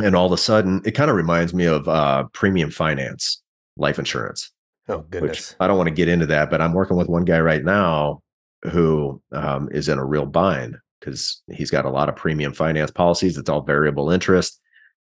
And 0.01 0.16
all 0.16 0.25
of 0.25 0.32
a 0.32 0.38
sudden, 0.38 0.82
it 0.86 0.92
kind 0.92 1.10
of 1.10 1.16
reminds 1.16 1.54
me 1.54 1.66
of 1.66 1.88
uh, 1.88 2.24
premium 2.34 2.72
finance. 2.72 3.42
life 3.78 4.00
insurance. 4.00 4.51
Oh 4.88 5.00
goodness. 5.10 5.56
I 5.60 5.68
don't 5.68 5.78
want 5.78 5.88
to 5.88 5.94
get 5.94 6.08
into 6.08 6.25
that, 6.28 6.50
but 6.50 6.62
I'm 6.62 6.74
working 6.74 6.98
with 6.98 7.08
one 7.08 7.24
guy 7.25 7.39
right 7.39 7.63
now 7.63 8.22
who 8.63 9.22
um, 9.32 9.70
is 9.72 9.88
in 9.88 10.00
a 10.00 10.06
real 10.06 10.25
bind 10.25 10.78
because 11.00 11.41
he's 11.51 11.72
got 11.72 11.86
a 11.86 11.89
lot 11.89 12.10
of 12.10 12.15
premium 12.15 12.53
finance 12.53 12.91
policies. 12.91 13.38
It's 13.38 13.50
all 13.50 13.62
variable 13.62 14.12
interest. 14.12 14.60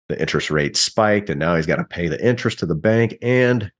The 0.08 0.20
interest 0.20 0.50
rate 0.50 0.76
spiked, 0.76 1.30
and 1.30 1.40
now 1.40 1.56
he's 1.56 1.66
got 1.66 1.76
to 1.76 1.84
pay 1.84 2.08
the 2.08 2.22
interest 2.24 2.58
to 2.58 2.66
the 2.66 2.74
bank 2.74 3.16
and 3.22 3.70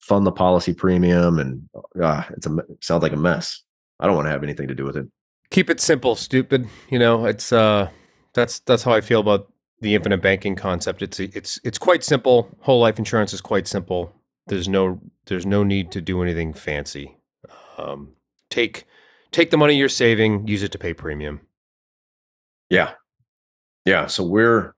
fund 0.00 0.26
the 0.26 0.32
policy 0.32 0.74
premium. 0.74 1.38
And 1.38 1.68
uh, 2.02 2.24
it's 2.30 2.46
a 2.46 2.56
it 2.56 2.82
sounds 2.82 3.02
like 3.02 3.12
a 3.12 3.16
mess. 3.16 3.62
I 4.00 4.06
don't 4.06 4.16
want 4.16 4.26
to 4.26 4.32
have 4.32 4.42
anything 4.42 4.68
to 4.68 4.74
do 4.74 4.84
with 4.84 4.96
it. 4.96 5.06
Keep 5.50 5.70
it 5.70 5.80
simple, 5.80 6.16
stupid. 6.16 6.68
You 6.90 6.98
know, 6.98 7.26
it's 7.26 7.52
uh, 7.52 7.90
that's 8.34 8.58
that's 8.60 8.82
how 8.82 8.92
I 8.92 9.00
feel 9.00 9.20
about 9.20 9.52
the 9.80 9.94
infinite 9.94 10.22
banking 10.22 10.56
concept. 10.56 11.02
It's 11.02 11.20
it's 11.20 11.60
it's 11.64 11.78
quite 11.78 12.02
simple. 12.02 12.48
Whole 12.60 12.80
life 12.80 12.98
insurance 12.98 13.32
is 13.32 13.40
quite 13.40 13.68
simple. 13.68 14.12
There's 14.46 14.68
no 14.68 15.00
there's 15.26 15.46
no 15.46 15.62
need 15.62 15.92
to 15.92 16.00
do 16.00 16.22
anything 16.22 16.52
fancy. 16.54 17.16
Um, 17.76 18.14
take 18.50 18.84
take 19.30 19.50
the 19.50 19.56
money 19.56 19.76
you're 19.76 19.88
saving, 19.88 20.48
use 20.48 20.62
it 20.62 20.72
to 20.72 20.78
pay 20.78 20.94
premium. 20.94 21.40
Yeah, 22.70 22.92
yeah. 23.84 24.06
So 24.06 24.24
we're 24.24 24.74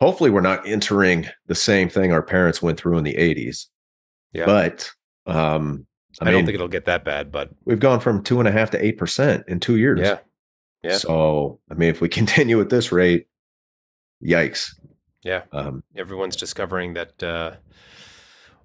hopefully 0.00 0.30
we're 0.30 0.40
not 0.40 0.66
entering 0.66 1.26
the 1.46 1.54
same 1.54 1.88
thing 1.88 2.12
our 2.12 2.22
parents 2.22 2.62
went 2.62 2.78
through 2.78 2.98
in 2.98 3.04
the 3.04 3.14
'80s. 3.14 3.66
Yeah, 4.32 4.46
but 4.46 4.90
um, 5.26 5.86
I, 6.20 6.24
I 6.24 6.26
mean, 6.26 6.34
don't 6.34 6.46
think 6.46 6.54
it'll 6.54 6.68
get 6.68 6.86
that 6.86 7.04
bad. 7.04 7.30
But 7.30 7.50
we've 7.64 7.80
gone 7.80 8.00
from 8.00 8.22
two 8.22 8.38
and 8.38 8.48
a 8.48 8.52
half 8.52 8.70
to 8.70 8.84
eight 8.84 8.98
percent 8.98 9.44
in 9.48 9.60
two 9.60 9.76
years. 9.76 10.00
Yeah, 10.00 10.18
yeah. 10.82 10.96
So 10.98 11.60
I 11.70 11.74
mean, 11.74 11.90
if 11.90 12.00
we 12.00 12.08
continue 12.08 12.60
at 12.60 12.70
this 12.70 12.92
rate, 12.92 13.26
yikes. 14.22 14.74
Yeah. 15.22 15.42
Um, 15.52 15.82
Everyone's 15.96 16.36
discovering 16.36 16.94
that 16.94 17.22
uh, 17.22 17.52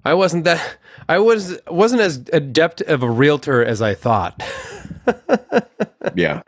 I 0.05 0.13
wasn't 0.13 0.43
that 0.43 0.77
I 1.09 1.19
was 1.19 1.59
wasn't 1.67 2.01
as 2.01 2.23
adept 2.31 2.81
of 2.81 3.03
a 3.03 3.09
realtor 3.09 3.63
as 3.63 3.81
I 3.81 3.93
thought. 3.93 4.41
yeah. 6.15 6.41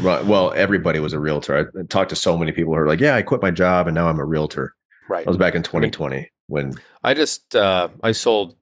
Right. 0.00 0.24
Well, 0.24 0.52
everybody 0.52 0.98
was 0.98 1.12
a 1.12 1.18
realtor. 1.18 1.70
I 1.78 1.82
talked 1.84 2.10
to 2.10 2.16
so 2.16 2.36
many 2.36 2.52
people 2.52 2.74
who 2.74 2.80
are 2.80 2.86
like, 2.86 3.00
"Yeah, 3.00 3.14
I 3.14 3.22
quit 3.22 3.42
my 3.42 3.50
job 3.50 3.86
and 3.86 3.94
now 3.94 4.08
I'm 4.08 4.18
a 4.18 4.24
realtor." 4.24 4.74
Right. 5.08 5.26
I 5.26 5.30
was 5.30 5.38
back 5.38 5.54
in 5.54 5.62
2020 5.62 6.16
I 6.16 6.18
mean, 6.18 6.28
when 6.48 6.74
I 7.02 7.14
just 7.14 7.54
uh, 7.56 7.88
I 8.02 8.12
sold 8.12 8.56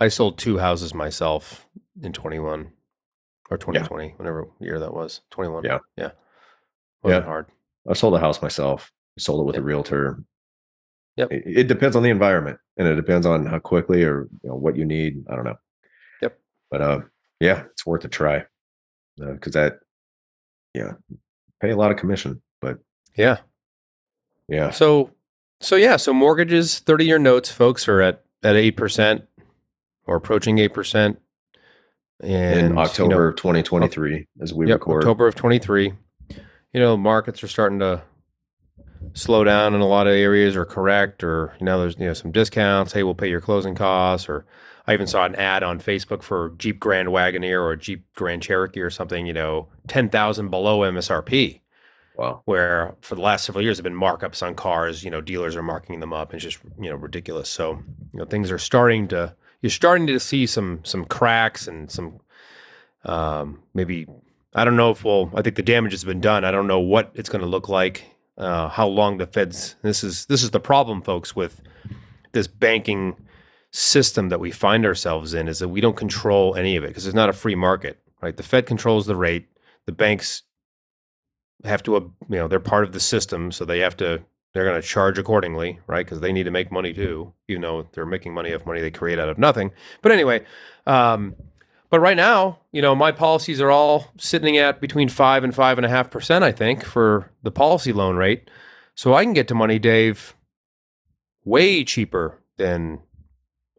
I 0.00 0.08
sold 0.08 0.38
two 0.38 0.58
houses 0.58 0.94
myself 0.94 1.66
in 2.02 2.12
21 2.12 2.70
or 3.50 3.58
2020, 3.58 4.06
yeah. 4.06 4.12
whatever 4.16 4.48
year 4.60 4.78
that 4.80 4.92
was. 4.92 5.20
21. 5.30 5.64
Yeah. 5.64 5.78
Yeah. 5.96 6.10
Wasn't 7.02 7.22
yeah. 7.22 7.26
hard. 7.26 7.46
I 7.88 7.94
sold 7.94 8.14
a 8.14 8.18
house 8.18 8.42
myself. 8.42 8.90
sold 9.18 9.40
it 9.40 9.44
with 9.44 9.56
yep. 9.56 9.62
a 9.62 9.64
realtor. 9.64 10.24
Yep. 11.16 11.32
It, 11.32 11.42
it, 11.46 11.68
depends 11.68 11.94
on 11.94 12.02
the 12.02 12.10
environment 12.10 12.58
and 12.76 12.88
it 12.88 12.96
depends 12.96 13.24
on 13.26 13.46
how 13.46 13.60
quickly 13.60 14.02
or 14.02 14.28
you 14.42 14.48
know, 14.48 14.56
what 14.56 14.76
you 14.76 14.84
need. 14.84 15.24
I 15.30 15.36
don't 15.36 15.44
know. 15.44 15.56
Yep. 16.22 16.38
But 16.70 16.80
uh, 16.80 17.00
yeah, 17.40 17.64
it's 17.70 17.86
worth 17.86 18.04
a 18.04 18.08
try 18.08 18.44
because 19.16 19.54
uh, 19.54 19.60
that, 19.60 19.78
yeah, 20.74 20.92
pay 21.60 21.70
a 21.70 21.76
lot 21.76 21.90
of 21.90 21.96
commission. 21.96 22.42
But 22.60 22.78
yeah, 23.16 23.38
yeah. 24.48 24.70
So, 24.70 25.10
so 25.60 25.76
yeah, 25.76 25.96
so 25.96 26.12
mortgages, 26.12 26.80
thirty-year 26.80 27.18
notes, 27.18 27.50
folks, 27.50 27.88
are 27.88 28.00
at 28.00 28.24
at 28.42 28.56
eight 28.56 28.76
percent 28.76 29.24
or 30.06 30.16
approaching 30.16 30.58
eight 30.58 30.74
percent. 30.74 31.18
in 32.22 32.76
October 32.76 33.14
you 33.14 33.30
know, 33.30 33.32
2023, 33.32 34.26
as 34.40 34.52
we 34.52 34.68
yep, 34.68 34.80
record. 34.80 35.02
October 35.02 35.26
of 35.26 35.34
23. 35.34 35.92
You 36.72 36.80
know, 36.80 36.96
markets 36.96 37.42
are 37.44 37.48
starting 37.48 37.78
to 37.78 38.02
slow 39.12 39.44
down 39.44 39.74
in 39.74 39.80
a 39.80 39.86
lot 39.86 40.06
of 40.06 40.12
areas 40.12 40.56
or 40.56 40.64
correct 40.64 41.22
or 41.22 41.54
you 41.60 41.66
know 41.66 41.78
there's 41.78 41.96
you 41.98 42.06
know 42.06 42.14
some 42.14 42.32
discounts 42.32 42.92
hey 42.92 43.02
we'll 43.02 43.14
pay 43.14 43.28
your 43.28 43.40
closing 43.40 43.74
costs 43.74 44.28
or 44.28 44.44
i 44.86 44.94
even 44.94 45.06
saw 45.06 45.24
an 45.24 45.34
ad 45.36 45.62
on 45.62 45.80
facebook 45.80 46.22
for 46.22 46.54
jeep 46.58 46.78
grand 46.78 47.08
wagoneer 47.08 47.62
or 47.62 47.76
jeep 47.76 48.04
grand 48.14 48.42
cherokee 48.42 48.80
or 48.80 48.90
something 48.90 49.26
you 49.26 49.32
know 49.32 49.68
10000 49.86 50.48
below 50.50 50.80
msrp 50.80 51.60
wow 52.16 52.40
where 52.44 52.94
for 53.00 53.14
the 53.14 53.20
last 53.20 53.44
several 53.44 53.62
years 53.62 53.76
have 53.76 53.84
been 53.84 53.94
markups 53.94 54.42
on 54.42 54.54
cars 54.54 55.04
you 55.04 55.10
know 55.10 55.20
dealers 55.20 55.56
are 55.56 55.62
marking 55.62 56.00
them 56.00 56.12
up 56.12 56.32
and 56.32 56.42
it's 56.42 56.54
just 56.54 56.64
you 56.80 56.90
know 56.90 56.96
ridiculous 56.96 57.48
so 57.48 57.82
you 58.12 58.18
know 58.18 58.24
things 58.24 58.50
are 58.50 58.58
starting 58.58 59.08
to 59.08 59.34
you're 59.60 59.70
starting 59.70 60.06
to 60.06 60.20
see 60.20 60.46
some 60.46 60.80
some 60.84 61.04
cracks 61.04 61.66
and 61.66 61.90
some 61.90 62.20
um, 63.04 63.62
maybe 63.74 64.06
I 64.54 64.64
don't 64.64 64.76
know 64.76 64.90
if 64.90 65.04
we'll. 65.04 65.30
I 65.34 65.42
think 65.42 65.56
the 65.56 65.62
damage 65.62 65.92
has 65.92 66.04
been 66.04 66.20
done. 66.20 66.44
I 66.44 66.50
don't 66.50 66.66
know 66.66 66.78
what 66.78 67.10
it's 67.14 67.28
going 67.28 67.42
to 67.42 67.46
look 67.46 67.68
like 67.68 68.04
uh, 68.38 68.68
how 68.68 68.86
long 68.86 69.18
the 69.18 69.26
Fed's. 69.26 69.74
This 69.82 70.04
is 70.04 70.26
this 70.26 70.42
is 70.42 70.50
the 70.50 70.60
problem, 70.60 71.02
folks, 71.02 71.34
with 71.34 71.60
this 72.32 72.46
banking 72.46 73.16
system 73.76 74.28
that 74.28 74.38
we 74.38 74.52
find 74.52 74.86
ourselves 74.86 75.34
in 75.34 75.48
is 75.48 75.58
that 75.58 75.68
we 75.68 75.80
don't 75.80 75.96
control 75.96 76.54
any 76.54 76.76
of 76.76 76.84
it 76.84 76.88
because 76.88 77.06
it's 77.06 77.14
not 77.14 77.28
a 77.28 77.32
free 77.32 77.56
market, 77.56 77.98
right? 78.22 78.36
The 78.36 78.44
Fed 78.44 78.66
controls 78.66 79.06
the 79.06 79.16
rate. 79.16 79.48
The 79.86 79.92
banks 79.92 80.42
have 81.64 81.82
to, 81.82 81.96
uh, 81.96 82.00
you 82.28 82.36
know, 82.36 82.46
they're 82.46 82.60
part 82.60 82.84
of 82.84 82.92
the 82.92 83.00
system, 83.00 83.50
so 83.50 83.64
they 83.64 83.80
have 83.80 83.96
to. 83.96 84.22
They're 84.52 84.64
going 84.64 84.80
to 84.80 84.86
charge 84.86 85.18
accordingly, 85.18 85.80
right? 85.88 86.06
Because 86.06 86.20
they 86.20 86.30
need 86.30 86.44
to 86.44 86.52
make 86.52 86.70
money 86.70 86.92
too, 86.92 87.32
even 87.48 87.62
though 87.62 87.88
they're 87.92 88.06
making 88.06 88.32
money 88.32 88.54
off 88.54 88.64
money 88.64 88.80
they 88.80 88.92
create 88.92 89.18
out 89.18 89.28
of 89.28 89.38
nothing. 89.38 89.72
But 90.00 90.12
anyway, 90.12 90.44
um, 90.86 91.34
but 91.90 91.98
right 91.98 92.16
now, 92.16 92.60
you 92.70 92.80
know, 92.80 92.94
my 92.94 93.10
policies 93.10 93.60
are 93.60 93.72
all 93.72 94.12
sitting 94.16 94.56
at 94.56 94.80
between 94.80 95.08
five 95.08 95.42
and 95.42 95.52
five 95.52 95.78
and 95.78 95.84
a 95.84 95.88
half 95.88 96.12
percent, 96.12 96.44
I 96.44 96.52
think, 96.52 96.84
for 96.84 97.32
the 97.42 97.50
policy 97.50 97.92
loan 97.92 98.14
rate. 98.14 98.48
So 98.94 99.14
I 99.14 99.24
can 99.24 99.32
get 99.32 99.48
to 99.48 99.56
money, 99.56 99.80
Dave, 99.80 100.36
way 101.44 101.82
cheaper 101.82 102.38
than 102.56 103.00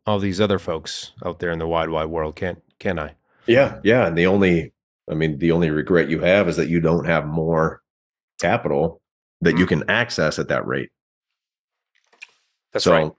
all 0.05 0.19
these 0.19 0.39
other 0.39 0.59
folks 0.59 1.11
out 1.25 1.39
there 1.39 1.51
in 1.51 1.59
the 1.59 1.67
wide, 1.67 1.89
wide 1.89 2.07
world. 2.07 2.35
Can't 2.35 2.61
can 2.79 2.99
I? 2.99 3.13
Yeah, 3.47 3.79
yeah. 3.83 4.07
And 4.07 4.17
the 4.17 4.27
only 4.27 4.73
I 5.09 5.13
mean, 5.13 5.37
the 5.37 5.51
only 5.51 5.69
regret 5.69 6.09
you 6.09 6.19
have 6.19 6.47
is 6.47 6.55
that 6.57 6.69
you 6.69 6.79
don't 6.79 7.05
have 7.05 7.27
more 7.27 7.81
capital 8.39 9.01
that 9.41 9.57
you 9.57 9.65
mm. 9.65 9.69
can 9.69 9.89
access 9.89 10.39
at 10.39 10.47
that 10.47 10.65
rate. 10.65 10.89
That's 12.73 12.85
so, 12.85 12.91
right. 12.91 13.11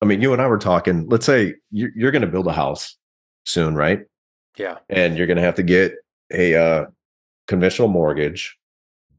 I 0.00 0.04
mean, 0.04 0.20
you 0.20 0.32
and 0.32 0.40
I 0.40 0.46
were 0.46 0.58
talking. 0.58 1.08
Let's 1.08 1.26
say 1.26 1.54
you're, 1.70 1.90
you're 1.94 2.10
going 2.10 2.22
to 2.22 2.28
build 2.28 2.46
a 2.46 2.52
house 2.52 2.96
soon, 3.44 3.74
right? 3.74 4.00
Yeah. 4.56 4.78
And 4.88 5.16
you're 5.16 5.26
going 5.26 5.36
to 5.36 5.42
have 5.42 5.54
to 5.56 5.62
get 5.62 5.94
a 6.32 6.54
uh, 6.54 6.86
conventional 7.46 7.88
mortgage. 7.88 8.56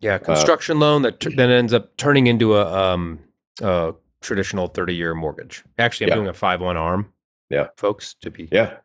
Yeah, 0.01 0.15
uh, 0.15 0.19
construction 0.19 0.77
uh, 0.77 0.81
loan 0.81 1.01
that 1.03 1.19
t- 1.19 1.33
then 1.33 1.49
ends 1.49 1.73
up 1.73 1.95
turning 1.97 2.27
into 2.27 2.55
a, 2.55 2.65
um, 2.73 3.19
a 3.61 3.93
traditional 4.21 4.67
30 4.67 4.95
year 4.95 5.13
mortgage. 5.13 5.63
Actually, 5.77 6.07
I'm 6.07 6.09
yeah. 6.09 6.15
doing 6.15 6.27
a 6.27 6.33
5 6.33 6.61
1 6.61 6.77
arm. 6.77 7.12
Yeah. 7.53 7.67
Folks, 7.77 8.15
to 8.21 8.31
be 8.31 8.49
yeah 8.51 8.77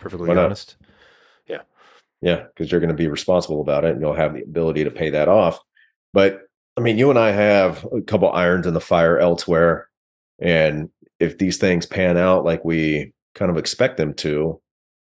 perfectly 0.00 0.30
honest. 0.30 0.76
Yeah. 1.46 1.62
Yeah, 2.20 2.44
because 2.48 2.70
you're 2.70 2.80
going 2.80 2.88
to 2.88 2.94
be 2.94 3.08
responsible 3.08 3.60
about 3.60 3.84
it 3.84 3.92
and 3.92 4.00
you'll 4.00 4.14
have 4.14 4.34
the 4.34 4.42
ability 4.42 4.84
to 4.84 4.90
pay 4.90 5.10
that 5.10 5.28
off. 5.28 5.60
But 6.12 6.42
I 6.76 6.80
mean, 6.80 6.98
you 6.98 7.10
and 7.10 7.18
I 7.18 7.30
have 7.30 7.86
a 7.92 8.02
couple 8.02 8.30
irons 8.32 8.66
in 8.66 8.74
the 8.74 8.80
fire 8.80 9.18
elsewhere. 9.18 9.88
And 10.40 10.88
if 11.20 11.38
these 11.38 11.58
things 11.58 11.86
pan 11.86 12.16
out 12.16 12.44
like 12.44 12.64
we 12.64 13.12
kind 13.34 13.50
of 13.50 13.56
expect 13.56 13.96
them 13.96 14.14
to, 14.14 14.60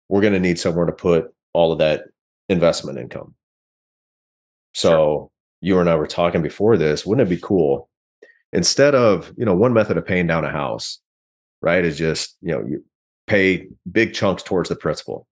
we're 0.10 0.22
going 0.22 0.34
to 0.34 0.40
need 0.40 0.60
somewhere 0.60 0.86
to 0.86 0.92
put 0.92 1.34
all 1.54 1.72
of 1.72 1.80
that 1.80 2.06
investment 2.48 2.98
income. 2.98 3.36
So 4.74 4.90
sure. 4.90 5.30
you 5.62 5.80
and 5.80 5.90
I 5.90 5.96
were 5.96 6.08
talking 6.08 6.42
before 6.42 6.78
this, 6.78 7.06
wouldn't 7.06 7.28
it 7.28 7.36
be 7.36 7.42
cool 7.42 7.90
instead 8.54 8.96
of, 8.96 9.34
you 9.38 9.46
know, 9.46 9.56
one 9.56 9.74
method 9.74 9.98
of 9.98 10.06
paying 10.06 10.28
down 10.28 10.46
a 10.46 10.52
house, 10.52 11.00
right, 11.62 11.84
is 11.84 11.98
just, 11.98 12.38
you 12.42 12.52
know, 12.52 12.66
you 12.66 12.84
pay 13.28 13.68
big 13.92 14.14
chunks 14.14 14.44
towards 14.44 14.70
the 14.70 14.76
principal. 14.76 15.28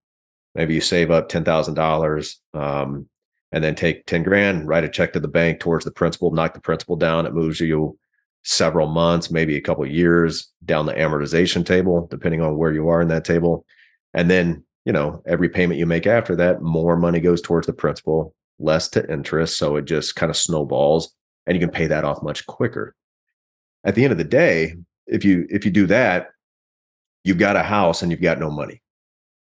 Maybe 0.53 0.73
you 0.73 0.81
save 0.81 1.11
up 1.11 1.29
$10,000 1.29 2.35
um, 2.53 3.07
and 3.51 3.63
then 3.63 3.75
take 3.75 4.05
10 4.05 4.23
grand, 4.23 4.67
write 4.67 4.83
a 4.83 4.89
check 4.89 5.13
to 5.13 5.19
the 5.19 5.27
bank 5.27 5.59
towards 5.59 5.85
the 5.85 5.91
principal, 5.91 6.31
knock 6.31 6.53
the 6.53 6.61
principal 6.61 6.95
down. 6.95 7.25
It 7.25 7.33
moves 7.33 7.59
you 7.59 7.97
several 8.43 8.87
months, 8.87 9.31
maybe 9.31 9.57
a 9.57 9.61
couple 9.61 9.85
years 9.85 10.51
down 10.63 10.85
the 10.85 10.93
amortization 10.93 11.65
table, 11.65 12.07
depending 12.09 12.41
on 12.41 12.57
where 12.57 12.71
you 12.71 12.87
are 12.89 13.01
in 13.01 13.07
that 13.09 13.25
table. 13.25 13.65
And 14.13 14.29
then, 14.29 14.63
you 14.85 14.93
know, 14.93 15.21
every 15.25 15.49
payment 15.49 15.79
you 15.79 15.85
make 15.85 16.07
after 16.07 16.35
that, 16.37 16.61
more 16.61 16.95
money 16.95 17.19
goes 17.19 17.41
towards 17.41 17.67
the 17.67 17.73
principal, 17.73 18.33
less 18.59 18.87
to 18.89 19.11
interest. 19.11 19.57
So 19.57 19.75
it 19.75 19.85
just 19.85 20.15
kind 20.15 20.29
of 20.29 20.37
snowballs 20.37 21.13
and 21.45 21.55
you 21.55 21.59
can 21.59 21.71
pay 21.71 21.87
that 21.87 22.03
off 22.03 22.23
much 22.23 22.45
quicker. 22.45 22.95
At 23.83 23.95
the 23.95 24.03
end 24.03 24.11
of 24.11 24.17
the 24.17 24.23
day, 24.23 24.75
if 25.07 25.23
you 25.23 25.45
if 25.49 25.65
you 25.65 25.71
do 25.71 25.87
that, 25.87 26.29
you've 27.23 27.37
got 27.37 27.55
a 27.55 27.63
house 27.63 28.01
and 28.01 28.11
you've 28.11 28.21
got 28.21 28.39
no 28.39 28.49
money. 28.49 28.81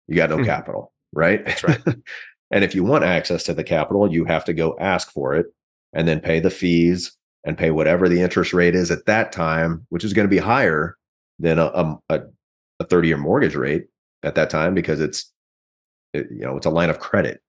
You 0.07 0.15
got 0.15 0.29
no 0.29 0.37
hmm. 0.37 0.45
capital, 0.45 0.93
right? 1.13 1.45
That's 1.45 1.63
right. 1.63 1.81
and 2.51 2.63
if 2.63 2.73
you 2.73 2.83
want 2.83 3.03
access 3.03 3.43
to 3.43 3.53
the 3.53 3.63
capital, 3.63 4.11
you 4.11 4.25
have 4.25 4.45
to 4.45 4.53
go 4.53 4.75
ask 4.79 5.11
for 5.11 5.35
it 5.35 5.47
and 5.93 6.07
then 6.07 6.19
pay 6.19 6.39
the 6.39 6.49
fees 6.49 7.15
and 7.45 7.57
pay 7.57 7.71
whatever 7.71 8.09
the 8.09 8.21
interest 8.21 8.53
rate 8.53 8.75
is 8.75 8.91
at 8.91 9.05
that 9.05 9.31
time, 9.31 9.85
which 9.89 10.03
is 10.03 10.13
going 10.13 10.27
to 10.27 10.29
be 10.29 10.39
higher 10.39 10.97
than 11.39 11.57
a, 11.57 11.65
a, 12.09 12.21
a 12.79 12.85
30 12.85 13.07
year 13.07 13.17
mortgage 13.17 13.55
rate 13.55 13.85
at 14.23 14.35
that 14.35 14.49
time 14.49 14.73
because 14.73 14.99
it's 14.99 15.31
it, 16.13 16.27
you 16.31 16.41
know 16.41 16.57
it's 16.57 16.65
a 16.65 16.71
line 16.71 16.89
of 16.89 16.99
credit 16.99 17.41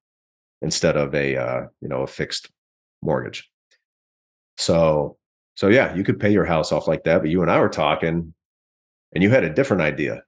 instead 0.62 0.96
of 0.96 1.14
a 1.14 1.36
uh, 1.36 1.62
you 1.80 1.88
know 1.88 2.02
a 2.02 2.06
fixed 2.06 2.50
mortgage. 3.02 3.50
So 4.58 5.16
so 5.60 5.68
yeah, 5.68 5.94
you 5.94 6.02
could 6.04 6.18
pay 6.18 6.30
your 6.32 6.46
house 6.46 6.72
off 6.72 6.88
like 6.88 7.04
that. 7.04 7.20
But 7.20 7.28
you 7.30 7.42
and 7.42 7.50
I 7.50 7.60
were 7.60 7.68
talking, 7.68 8.32
and 9.12 9.22
you 9.22 9.28
had 9.28 9.44
a 9.44 9.52
different 9.52 9.82
idea. 9.82 10.22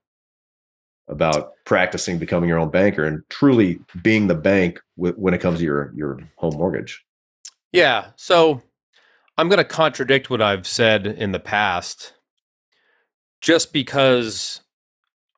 about 1.07 1.51
practicing 1.65 2.17
becoming 2.17 2.47
your 2.49 2.59
own 2.59 2.69
banker 2.69 3.03
and 3.03 3.23
truly 3.29 3.79
being 4.01 4.27
the 4.27 4.35
bank 4.35 4.79
w- 4.97 5.15
when 5.15 5.33
it 5.33 5.39
comes 5.39 5.59
to 5.59 5.65
your 5.65 5.91
your 5.95 6.19
home 6.37 6.55
mortgage. 6.55 7.03
Yeah. 7.71 8.11
So 8.15 8.61
I'm 9.37 9.49
going 9.49 9.57
to 9.57 9.63
contradict 9.65 10.29
what 10.29 10.41
I've 10.41 10.67
said 10.67 11.07
in 11.07 11.31
the 11.31 11.39
past 11.39 12.13
just 13.41 13.73
because 13.73 14.61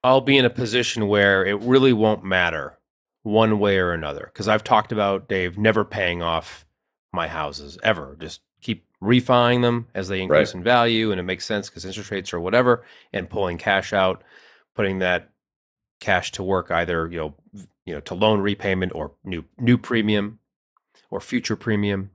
I'll 0.04 0.22
be 0.22 0.38
in 0.38 0.46
a 0.46 0.50
position 0.50 1.08
where 1.08 1.46
it 1.46 1.60
really 1.62 1.94
won't 1.94 2.24
matter 2.24 2.78
one 3.24 3.58
way 3.60 3.78
or 3.80 3.92
another. 3.92 4.30
Because 4.32 4.48
I've 4.48 4.64
talked 4.64 4.92
about, 4.92 5.28
Dave, 5.28 5.58
never 5.58 5.84
paying 5.84 6.22
off 6.22 6.66
my 7.12 7.28
houses 7.28 7.78
ever. 7.84 8.16
Just 8.20 8.42
refining 9.02 9.62
them 9.62 9.88
as 9.94 10.08
they 10.08 10.22
increase 10.22 10.50
Right. 10.50 10.56
in 10.60 10.64
value 10.64 11.12
and 11.12 11.20
it 11.20 11.24
makes 11.24 11.46
sense 11.46 11.70
because 11.70 11.86
interest 11.86 12.12
rates 12.12 12.34
or 12.34 12.40
whatever, 12.40 12.84
and 13.14 13.30
pulling 13.30 13.58
cash 13.58 13.94
out, 13.94 14.24
putting 14.76 15.00
that 15.00 15.30
cash 16.00 16.32
to 16.34 16.44
work 16.44 16.72
either, 16.72 17.08
you 17.10 17.18
know, 17.18 17.36
you 17.86 17.94
know, 17.94 18.00
to 18.02 18.16
loan 18.16 18.40
repayment 18.42 18.94
or 18.96 19.12
new 19.24 19.44
new 19.58 19.78
premium 19.78 20.40
or 21.12 21.20
future 21.22 21.56
premium 21.56 22.12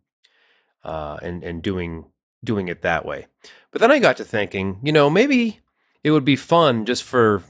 uh, 0.85 1.19
and 1.23 1.43
and 1.45 1.63
doing 1.63 2.07
doing 2.43 2.69
it 2.69 2.83
that 2.83 3.05
way. 3.05 3.27
But 3.71 3.81
then 3.81 3.91
I 3.93 3.99
got 3.99 4.17
to 4.17 4.25
thinking, 4.25 4.81
you 4.83 4.93
know, 4.93 5.09
maybe 5.11 5.61
it 6.03 6.11
would 6.11 6.25
be 6.25 6.37
fun 6.37 6.87
just 6.87 7.03
for 7.05 7.43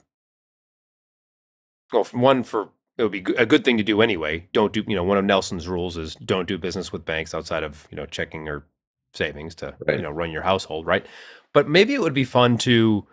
well, 1.92 2.04
one 2.12 2.42
for 2.42 2.68
it 2.98 3.02
would 3.04 3.12
be 3.12 3.24
a 3.38 3.46
good 3.46 3.64
thing 3.64 3.78
to 3.78 3.82
do 3.82 4.02
anyway. 4.02 4.46
Don't 4.52 4.72
do, 4.72 4.84
you 4.86 4.94
know, 4.94 5.04
one 5.04 5.16
of 5.16 5.24
Nelson's 5.24 5.66
rules 5.66 5.96
is 5.96 6.14
don't 6.16 6.46
do 6.46 6.58
business 6.58 6.92
with 6.92 7.04
banks 7.06 7.34
outside 7.34 7.62
of, 7.62 7.88
you 7.90 7.96
know, 7.96 8.04
checking 8.06 8.48
or 8.48 8.64
savings 9.14 9.54
to, 9.56 9.76
Right. 9.86 9.96
you 9.96 10.02
know, 10.02 10.10
run 10.10 10.30
your 10.30 10.42
household, 10.42 10.86
right? 10.86 11.04
But 11.52 11.68
maybe 11.68 11.94
it 11.94 12.00
would 12.00 12.14
be 12.14 12.24
fun 12.24 12.58
to 12.58 13.06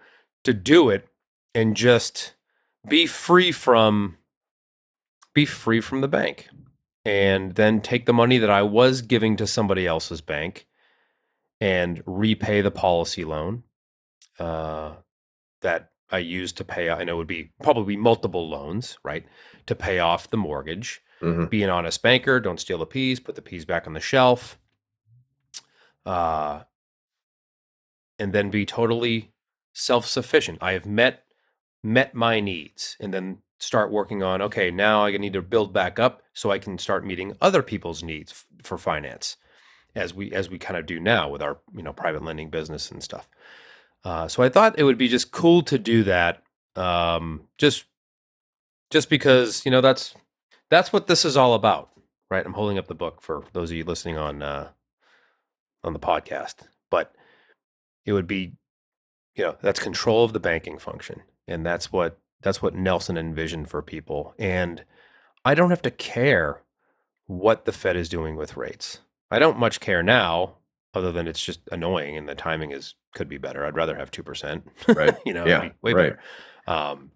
to 0.44 0.54
do 0.54 0.90
it 0.90 1.08
and 1.56 1.76
just 1.76 2.34
be 2.88 3.06
free 3.06 3.52
from 3.52 4.18
be 5.34 5.46
free 5.46 5.82
from 5.82 6.02
the 6.02 6.08
bank 6.08 6.48
and 7.06 7.56
then 7.56 7.82
take 7.82 8.06
the 8.06 8.14
money 8.14 8.38
that 8.38 8.50
I 8.50 8.62
was 8.62 9.02
giving 9.02 9.36
to 9.38 9.48
somebody 9.48 9.86
else's 9.86 10.22
bank 10.22 10.68
and 11.60 12.02
repay 12.06 12.62
the 12.62 12.72
policy 12.72 13.24
loan 13.26 13.64
uh, 14.40 14.94
that 15.62 15.90
I 16.12 16.20
used 16.20 16.58
to 16.58 16.64
pay. 16.64 16.90
I 16.90 17.04
know 17.04 17.16
it 17.16 17.18
would 17.18 17.28
be 17.28 17.52
probably 17.62 17.98
multiple 17.98 18.48
loans, 18.50 18.98
right, 19.04 19.26
to 19.66 19.76
pay 19.76 20.00
off 20.00 20.30
the 20.30 20.38
mortgage. 20.38 21.02
Mhm. 21.22 21.50
Be 21.50 21.64
an 21.64 21.70
honest 21.70 22.02
banker. 22.02 22.40
Don't 22.40 22.60
steal 22.60 22.78
the 22.78 22.86
peas. 22.86 23.20
Put 23.20 23.36
the 23.36 23.42
peas 23.42 23.66
back 23.66 23.88
on 23.88 23.94
the 23.94 24.00
shelf. 24.00 24.58
Uh, 26.08 26.64
and 28.18 28.34
then 28.34 28.50
be 28.50 28.66
totally 28.66 29.34
self-sufficient. 29.74 30.58
I 30.62 30.72
have 30.72 30.86
met 30.86 31.24
met 31.84 32.16
my 32.16 32.40
needs, 32.40 32.96
and 33.00 33.14
then 33.14 33.40
start 33.60 33.92
working 33.92 34.24
on. 34.24 34.42
Okay, 34.42 34.72
now 34.72 35.06
I 35.06 35.16
need 35.18 35.34
to 35.34 35.42
build 35.42 35.74
back 35.74 36.00
up 36.00 36.22
so 36.34 36.50
I 36.50 36.60
can 36.60 36.78
start 36.78 37.06
meeting 37.06 37.36
other 37.42 37.62
people's 37.62 38.04
needs 38.04 38.32
f- 38.32 38.46
for 38.64 38.78
finance, 38.78 39.36
as 39.96 40.14
we 40.14 40.32
as 40.32 40.50
we 40.50 40.58
kind 40.58 40.78
of 40.78 40.86
do 40.86 41.00
now 41.00 41.30
with 41.30 41.42
our 41.42 41.58
you 41.76 41.84
know 41.84 41.94
private 41.94 42.24
lending 42.24 42.50
business 42.50 42.90
and 42.90 43.04
stuff. 43.04 43.28
Uh, 44.06 44.30
so 44.30 44.42
I 44.44 44.50
thought 44.50 44.80
it 44.80 44.84
would 44.86 44.98
be 44.98 45.10
just 45.10 45.32
cool 45.32 45.62
to 45.64 45.78
do 45.78 46.04
that, 46.06 46.42
um, 46.78 47.42
just 47.58 47.86
just 48.92 49.10
because 49.10 49.66
you 49.66 49.72
know 49.72 49.82
that's 49.82 50.16
that's 50.70 50.94
what 50.94 51.08
this 51.08 51.26
is 51.26 51.36
all 51.36 51.54
about, 51.54 51.90
right? 52.32 52.46
I'm 52.46 52.54
holding 52.54 52.78
up 52.78 52.88
the 52.88 52.96
book 52.96 53.22
for 53.22 53.44
those 53.54 53.72
of 53.72 53.78
you 53.78 53.84
listening 53.84 54.18
on 54.18 54.42
uh, 54.42 54.70
on 55.84 55.94
the 55.94 56.00
podcast, 56.00 56.56
but 56.90 57.14
it 58.06 58.14
would 58.14 58.28
be, 58.28 58.54
you 59.36 59.44
know, 59.44 59.58
that's 59.62 59.80
control 59.80 60.24
of 60.24 60.34
the 60.34 60.40
banking 60.40 60.78
function, 60.80 61.22
and 61.48 61.66
that's 61.66 61.92
what 61.92 62.18
that's 62.42 62.62
what 62.62 62.76
Nelson 62.76 63.18
envisioned 63.18 63.70
for 63.70 63.82
people, 63.82 64.34
and 64.38 64.84
I 65.46 65.56
don't 65.56 65.70
have 65.70 65.82
to 65.84 65.92
care 65.92 66.62
what 67.26 67.66
the 67.66 67.72
Fed 67.72 67.96
is 67.96 68.10
doing 68.10 68.36
with 68.36 68.58
rates. 68.58 69.00
I 69.30 69.40
don't 69.40 69.60
much 69.60 69.80
care 69.80 70.02
now, 70.02 70.56
other 70.94 71.12
than 71.12 71.28
it's 71.28 71.44
just 71.44 71.60
annoying 71.72 72.16
and 72.18 72.28
the 72.30 72.36
timing 72.36 72.72
is 72.72 72.96
could 73.14 73.28
be 73.30 73.38
better. 73.38 73.66
I'd 73.66 73.76
rather 73.76 73.96
have 73.98 74.12
two 74.12 74.24
percent, 74.24 74.68
Right. 74.88 75.16
you 75.26 75.34
know, 75.34 75.46
Yeah, 75.46 75.70
way 75.82 75.94
right. 75.94 76.16
better. 76.16 76.20
Um, 76.68 77.12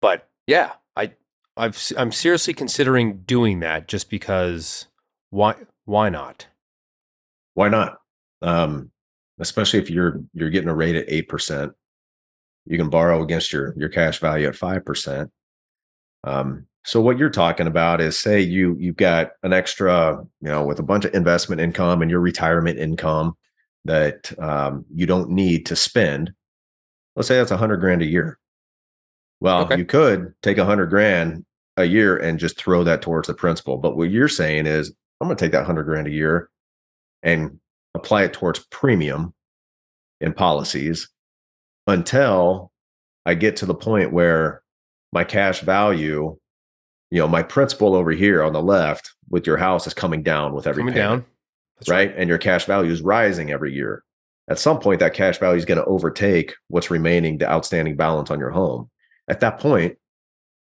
but 0.00 0.28
yeah, 0.46 0.72
I 0.96 1.12
I've 1.56 1.80
I'm 1.96 2.12
seriously 2.12 2.54
considering 2.54 3.22
doing 3.22 3.60
that 3.60 3.88
just 3.88 4.10
because 4.10 4.86
why 5.30 5.56
why 5.84 6.08
not? 6.08 6.46
Why 7.54 7.68
not? 7.68 7.98
Um, 8.40 8.90
especially 9.38 9.80
if 9.80 9.90
you're 9.90 10.20
you're 10.34 10.50
getting 10.50 10.68
a 10.68 10.74
rate 10.74 10.96
at 10.96 11.06
eight 11.08 11.28
percent, 11.28 11.72
you 12.66 12.78
can 12.78 12.90
borrow 12.90 13.22
against 13.22 13.52
your 13.52 13.74
your 13.76 13.88
cash 13.88 14.18
value 14.18 14.48
at 14.48 14.56
five 14.56 14.84
percent. 14.84 15.30
Um, 16.24 16.66
so 16.84 17.00
what 17.00 17.18
you're 17.18 17.30
talking 17.30 17.66
about 17.66 18.00
is 18.00 18.18
say 18.18 18.40
you 18.40 18.76
you've 18.78 18.96
got 18.96 19.32
an 19.42 19.52
extra, 19.52 20.18
you 20.40 20.48
know, 20.48 20.64
with 20.64 20.78
a 20.78 20.82
bunch 20.84 21.04
of 21.04 21.14
investment 21.14 21.60
income 21.60 22.02
and 22.02 22.10
your 22.10 22.20
retirement 22.20 22.78
income 22.78 23.34
that 23.84 24.32
um, 24.40 24.84
you 24.94 25.06
don't 25.06 25.30
need 25.30 25.66
to 25.66 25.76
spend. 25.76 26.32
Let's 27.16 27.28
say 27.28 27.36
that's 27.36 27.50
a 27.50 27.56
hundred 27.56 27.78
grand 27.78 28.02
a 28.02 28.06
year. 28.06 28.38
Well, 29.40 29.62
Okay. 29.64 29.76
you 29.78 29.84
could 29.84 30.34
take 30.42 30.58
a 30.58 30.64
hundred 30.64 30.86
grand 30.86 31.44
a 31.76 31.84
year 31.84 32.16
and 32.16 32.38
just 32.38 32.56
throw 32.56 32.84
that 32.84 33.02
towards 33.02 33.26
the 33.28 33.34
principal. 33.34 33.76
But 33.78 33.96
what 33.96 34.10
you're 34.10 34.28
saying 34.28 34.66
is, 34.66 34.92
I'm 35.20 35.26
going 35.28 35.36
to 35.36 35.44
take 35.44 35.52
that 35.52 35.66
hundred 35.66 35.84
grand 35.84 36.06
a 36.06 36.10
year 36.10 36.48
and 37.22 37.58
apply 37.94 38.24
it 38.24 38.32
towards 38.32 38.60
premium 38.70 39.34
in 40.20 40.32
policies 40.32 41.08
until 41.86 42.72
I 43.26 43.34
get 43.34 43.56
to 43.56 43.66
the 43.66 43.74
point 43.74 44.12
where 44.12 44.62
my 45.12 45.24
cash 45.24 45.60
value, 45.60 46.36
you 47.10 47.18
know, 47.18 47.28
my 47.28 47.42
principal 47.42 47.94
over 47.94 48.10
here 48.10 48.42
on 48.42 48.52
the 48.52 48.62
left 48.62 49.12
with 49.28 49.46
your 49.46 49.56
house 49.56 49.86
is 49.86 49.94
coming 49.94 50.22
down 50.22 50.54
with 50.54 50.66
every 50.66 50.82
Coming 50.82 50.94
payment, 50.94 51.22
down. 51.22 51.26
That's 51.78 51.88
right? 51.88 52.14
And 52.16 52.28
your 52.28 52.38
cash 52.38 52.64
value 52.64 52.90
is 52.90 53.02
rising 53.02 53.50
every 53.50 53.74
year. 53.74 54.04
At 54.48 54.58
some 54.58 54.80
point, 54.80 55.00
that 55.00 55.14
cash 55.14 55.38
value 55.38 55.58
is 55.58 55.64
going 55.64 55.78
to 55.78 55.84
overtake 55.84 56.54
what's 56.68 56.90
remaining, 56.90 57.38
the 57.38 57.50
outstanding 57.50 57.96
balance 57.96 58.30
on 58.30 58.40
your 58.40 58.50
home. 58.50 58.90
At 59.28 59.40
that 59.40 59.58
point, 59.60 59.96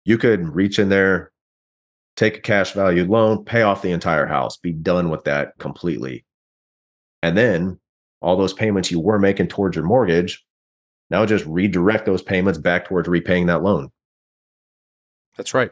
you 0.04 0.17
could 0.17 0.56
reach 0.56 0.80
in 0.80 0.89
there, 0.89 1.32
take 2.15 2.38
a 2.38 2.41
cash 2.41 2.72
value 2.72 3.06
loan, 3.06 3.46
pay 3.46 3.62
off 3.62 3.82
the 3.82 3.91
entire 3.91 4.26
house, 4.26 4.58
be 4.58 4.72
done 4.72 5.10
with 5.10 5.26
that 5.26 5.58
completely. 5.60 6.26
And 7.23 7.38
then 7.38 7.80
all 8.21 8.38
those 8.38 8.53
payments 8.53 8.91
you 8.91 8.99
were 8.99 9.19
making 9.19 9.47
towards 9.47 9.75
your 9.75 9.86
mortgage, 9.86 10.43
now 11.10 11.25
just 11.25 11.45
redirect 11.45 12.06
those 12.06 12.21
payments 12.21 12.60
back 12.60 12.86
towards 12.86 13.08
repaying 13.08 13.45
that 13.47 13.63
loan, 13.63 13.89
That's 15.38 15.53
right. 15.53 15.71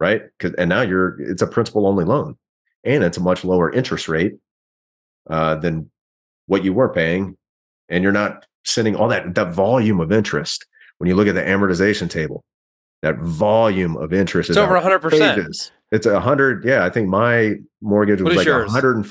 right? 0.00 0.22
'Cause- 0.38 0.54
and 0.58 0.68
now 0.68 0.82
you're 0.82 1.20
it's 1.20 1.42
a 1.42 1.46
principal 1.46 1.86
only 1.86 2.04
loan, 2.04 2.36
and 2.84 3.02
it's 3.02 3.16
a 3.16 3.22
much 3.22 3.44
lower 3.44 3.72
interest 3.72 4.08
rate 4.08 4.34
uh, 5.28 5.56
than 5.56 5.90
what 6.46 6.64
you 6.64 6.72
were 6.72 6.88
paying, 6.88 7.36
and 7.88 8.02
you're 8.02 8.12
not 8.12 8.46
sending 8.64 8.94
all 8.96 9.08
that 9.08 9.34
that 9.34 9.52
volume 9.52 10.00
of 10.00 10.12
interest. 10.12 10.66
When 10.98 11.08
you 11.08 11.14
look 11.14 11.28
at 11.28 11.34
the 11.34 11.42
amortization 11.42 12.08
table, 12.10 12.44
that 13.02 13.18
volume 13.18 13.96
of 13.96 14.12
interest 14.12 14.48
It's 14.50 14.56
is 14.56 14.62
over 14.62 14.78
hundred 14.80 15.00
percent. 15.00 15.36
pages. 15.38 15.70
It's 15.92 16.06
a 16.06 16.20
hundred. 16.20 16.64
Yeah, 16.64 16.84
I 16.84 16.90
think 16.90 17.08
my 17.08 17.56
mortgage 17.80 18.20
was 18.22 18.36
like 18.36 18.46
yours? 18.46 18.70
hundred 18.70 19.04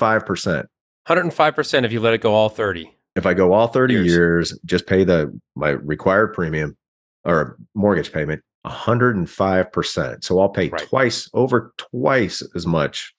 and 1.08 1.08
five 1.08 1.08
percent. 1.08 1.16
Hundred 1.16 1.20
and 1.22 1.32
five 1.34 1.54
percent 1.56 1.86
if 1.86 1.92
you 1.92 2.00
let 2.00 2.14
it 2.14 2.20
go 2.20 2.34
all 2.34 2.48
thirty. 2.48 2.94
If 3.16 3.26
I 3.26 3.34
go 3.34 3.52
all 3.52 3.66
30 3.66 3.94
Years. 3.94 4.06
years, 4.06 4.58
just 4.64 4.86
pay 4.86 5.02
the 5.02 5.36
my 5.56 5.70
required 5.70 6.34
premium 6.34 6.76
or 7.24 7.56
mortgage 7.74 8.12
payment 8.12 8.42
105%. 8.64 10.22
So 10.24 10.38
I'll 10.40 10.48
pay 10.48 10.68
Right. 10.68 10.82
twice 10.88 11.28
over 11.34 11.72
twice 11.78 12.42
as 12.54 12.66
much 12.66 13.12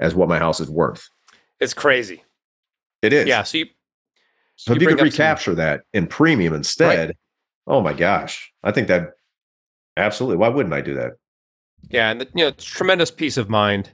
as 0.00 0.14
what 0.14 0.28
my 0.28 0.38
house 0.38 0.60
is 0.60 0.68
worth. 0.68 1.08
It's 1.60 1.72
crazy. 1.72 2.22
It 3.00 3.12
is. 3.14 3.26
Yeah. 3.26 3.42
So 3.44 3.58
you 3.58 3.66
So 4.56 4.72
you 4.72 4.76
if 4.76 4.82
you 4.82 4.88
could 4.88 4.94
up 4.94 4.98
some- 5.00 5.06
recapture 5.06 5.54
that 5.54 5.82
in 5.94 6.06
premium 6.06 6.52
instead, 6.52 7.16
oh 7.66 7.80
my 7.80 7.92
gosh. 7.94 8.52
I 8.62 8.72
think 8.72 8.88
that 8.88 9.12
absolutely. 9.96 10.36
Why 10.36 10.48
wouldn't 10.48 10.74
I 10.74 10.80
do 10.82 10.94
that? 10.94 11.12
Yeah, 11.88 12.10
and 12.10 12.20
the, 12.20 12.26
you 12.34 12.44
know, 12.44 12.48
it's 12.48 12.64
tremendous 12.64 13.10
peace 13.10 13.36
of 13.36 13.48
mind. 13.48 13.90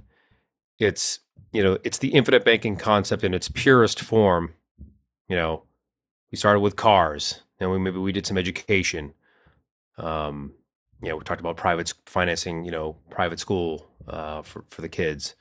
It's 0.79 1.21
you 1.53 1.63
know, 1.63 1.79
it's 1.83 1.99
the 1.99 2.09
infinite 2.09 2.45
banking 2.45 2.77
concept 2.77 3.25
in 3.25 3.35
its 3.35 3.49
purest 3.49 4.01
form. 4.01 4.55
You 5.29 5.37
know, 5.37 5.65
we 6.31 6.39
started 6.39 6.61
with 6.61 6.77
cars, 6.77 7.43
and 7.59 7.71
we 7.71 7.79
maybe 7.79 7.99
we 7.99 8.13
did 8.13 8.27
some 8.27 8.39
education. 8.39 9.15
Um, 9.99 10.53
you 11.03 11.09
know, 11.09 11.17
we 11.17 11.25
talked 11.25 11.41
about 11.41 11.57
private 11.57 11.93
financing. 12.07 12.65
You 12.65 12.71
know, 12.71 12.97
private 13.11 13.41
school 13.41 13.87
uh, 14.07 14.43
for 14.43 14.65
for 14.71 14.83
the 14.83 14.89
kids, 14.89 15.35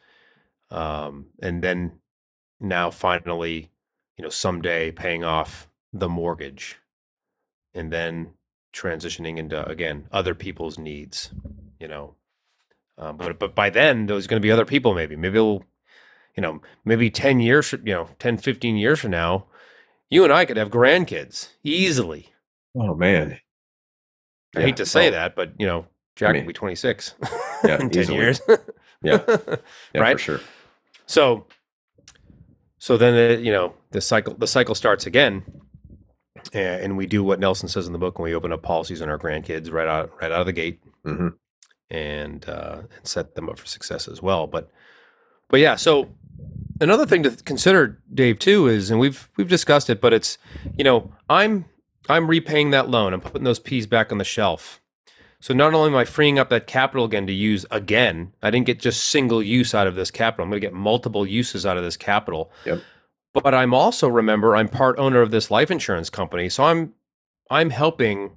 um, 0.72 1.28
and 1.42 1.64
then 1.64 2.00
now 2.60 2.90
finally, 2.90 3.70
you 4.18 4.24
know, 4.24 4.30
someday 4.30 4.92
paying 4.92 5.24
off 5.24 5.68
the 5.94 6.10
mortgage, 6.10 6.78
and 7.74 7.92
then 7.92 8.34
transitioning 8.74 9.38
into 9.38 9.64
again 9.68 10.08
other 10.12 10.34
people's 10.34 10.80
needs. 10.80 11.32
You 11.80 11.88
know, 11.88 12.16
um, 12.98 13.18
but 13.18 13.38
but 13.38 13.54
by 13.54 13.70
then 13.70 14.08
there's 14.08 14.28
going 14.28 14.42
to 14.42 14.46
be 14.46 14.52
other 14.52 14.66
people 14.66 14.96
maybe 14.96 15.16
maybe 15.16 15.38
it'll 15.38 15.66
you 16.36 16.42
know 16.42 16.62
maybe 16.86 17.10
10 17.10 17.40
years 17.40 17.72
you 17.72 17.94
know 17.94 18.10
10 18.20 18.38
15 18.38 18.78
years 18.78 19.00
from 19.00 19.12
now 19.12 19.46
you 20.10 20.24
and 20.24 20.32
i 20.34 20.46
could 20.46 20.58
have 20.58 20.70
grandkids 20.70 21.50
easily 21.64 22.30
Oh 22.76 22.94
man. 22.94 23.40
I 24.56 24.60
Yeah. 24.60 24.66
hate 24.68 24.78
to 24.78 24.86
say 24.86 25.10
that, 25.10 25.36
but 25.36 25.54
you 25.60 25.66
know, 25.66 25.88
Jack 26.16 26.34
mean, 26.34 26.44
will 26.44 26.50
be 26.50 26.54
26 26.54 27.16
yeah, 27.64 27.78
in 27.82 27.90
10 27.90 28.02
easily. 28.04 28.18
years. 28.18 28.42
Yeah. 29.02 29.22
Yeah, 29.94 30.02
Right? 30.02 30.14
for 30.14 30.20
sure. 30.20 30.40
So, 31.08 31.48
so 32.78 32.96
then 32.96 33.16
it, 33.16 33.40
you 33.40 33.52
know 33.52 33.74
the 33.92 34.02
cycle 34.02 34.36
the 34.36 34.46
cycle 34.48 34.76
starts 34.76 35.08
again, 35.08 35.44
and 36.54 36.96
we 36.96 37.08
do 37.08 37.24
what 37.24 37.40
Nelson 37.40 37.68
says 37.70 37.88
in 37.88 37.94
the 37.94 38.00
book 38.00 38.20
when 38.20 38.30
we 38.30 38.36
open 38.36 38.52
up 38.54 38.62
policies 38.62 39.02
on 39.02 39.10
our 39.10 39.18
grandkids 39.18 39.72
right 39.72 39.88
out 39.88 40.12
right 40.22 40.32
out 40.32 40.42
of 40.42 40.46
the 40.46 40.54
gate, 40.54 40.80
hmm 41.04 41.30
and 41.90 42.48
uh, 42.48 42.82
and 42.98 43.08
set 43.08 43.34
them 43.36 43.50
up 43.50 43.58
for 43.58 43.66
success 43.66 44.08
as 44.08 44.22
well. 44.22 44.46
But 44.48 44.70
but 45.50 45.60
yeah, 45.60 45.76
so 45.76 46.10
another 46.80 47.06
thing 47.06 47.24
to 47.24 47.32
consider, 47.32 48.02
Dave, 48.14 48.40
too, 48.40 48.68
is 48.68 48.92
and 48.92 49.00
we've 49.00 49.30
we've 49.38 49.50
discussed 49.50 49.90
it, 49.90 50.02
but 50.02 50.14
it's 50.14 50.38
you 50.78 50.84
know 50.84 51.12
I'm 51.30 51.66
I'm 52.08 52.28
repaying 52.28 52.72
that 52.72 52.90
loan. 52.90 53.14
I'm 53.14 53.22
putting 53.22 53.44
those 53.44 53.60
peas 53.60 53.88
back 53.88 54.12
on 54.12 54.18
the 54.18 54.24
shelf. 54.24 54.82
So 55.42 55.54
not 55.54 55.74
only 55.74 55.90
am 55.90 55.96
I 55.96 56.04
freeing 56.04 56.38
up 56.38 56.50
that 56.50 56.68
capital 56.68 57.06
again 57.06 57.26
to 57.28 57.34
use 57.34 57.66
again, 57.72 58.34
I 58.42 58.52
didn't 58.52 58.66
get 58.66 58.80
just 58.80 59.06
single 59.06 59.42
use 59.42 59.74
out 59.74 59.88
of 59.88 59.96
this 59.96 60.12
capital. 60.12 60.44
I'm 60.44 60.50
going 60.50 60.60
to 60.60 60.68
get 60.68 60.74
multiple 60.74 61.26
uses 61.26 61.66
out 61.66 61.78
of 61.78 61.84
this 61.84 61.96
capital. 61.96 62.52
Yep. 62.66 62.82
But 63.34 63.54
I'm 63.54 63.74
also 63.74 64.10
remember 64.10 64.56
I'm 64.56 64.68
part 64.68 65.00
owner 65.00 65.22
of 65.22 65.32
this 65.32 65.50
life 65.50 65.72
insurance 65.72 66.10
company, 66.10 66.50
so 66.50 66.64
I'm 66.64 66.94
I'm 67.50 67.70
helping. 67.70 68.32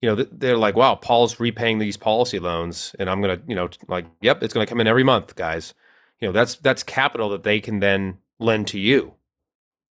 You 0.00 0.08
know, 0.08 0.24
they're 0.32 0.56
like, 0.56 0.76
"Wow, 0.76 0.94
Paul's 0.94 1.38
repaying 1.38 1.78
these 1.78 1.98
policy 1.98 2.38
loans," 2.38 2.96
and 2.98 3.10
I'm 3.10 3.20
gonna, 3.20 3.38
you 3.46 3.54
know, 3.54 3.68
like, 3.86 4.06
"Yep, 4.22 4.42
it's 4.42 4.54
gonna 4.54 4.66
come 4.66 4.80
in 4.80 4.86
every 4.86 5.04
month, 5.04 5.36
guys." 5.36 5.74
You 6.20 6.28
know, 6.28 6.32
that's 6.32 6.56
that's 6.56 6.82
capital 6.82 7.30
that 7.30 7.42
they 7.42 7.60
can 7.60 7.80
then 7.80 8.18
lend 8.38 8.66
to 8.68 8.78
you 8.78 9.14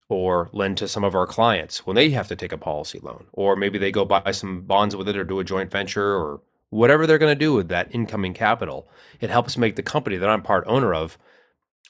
or 0.10 0.50
lend 0.54 0.78
to 0.78 0.88
some 0.88 1.04
of 1.04 1.16
our 1.16 1.26
clients 1.26 1.86
when 1.86 1.96
they 1.96 2.10
have 2.12 2.28
to 2.28 2.36
take 2.36 2.52
a 2.52 2.58
policy 2.58 3.00
loan, 3.00 3.26
or 3.32 3.56
maybe 3.56 3.78
they 3.78 3.92
go 3.92 4.06
buy 4.06 4.32
some 4.32 4.62
bonds 4.62 4.96
with 4.96 5.10
it 5.10 5.18
or 5.18 5.24
do 5.24 5.40
a 5.40 5.44
joint 5.44 5.72
venture 5.72 6.16
or 6.16 6.42
whatever 6.70 7.08
they're 7.08 7.18
going 7.18 7.32
to 7.32 7.40
do 7.40 7.54
with 7.54 7.70
that 7.70 7.94
incoming 7.94 8.34
capital. 8.34 8.88
It 9.20 9.30
helps 9.30 9.58
make 9.58 9.76
the 9.76 9.84
company 9.84 10.18
that 10.18 10.30
I'm 10.30 10.42
part 10.42 10.64
owner 10.68 10.94
of 10.94 11.18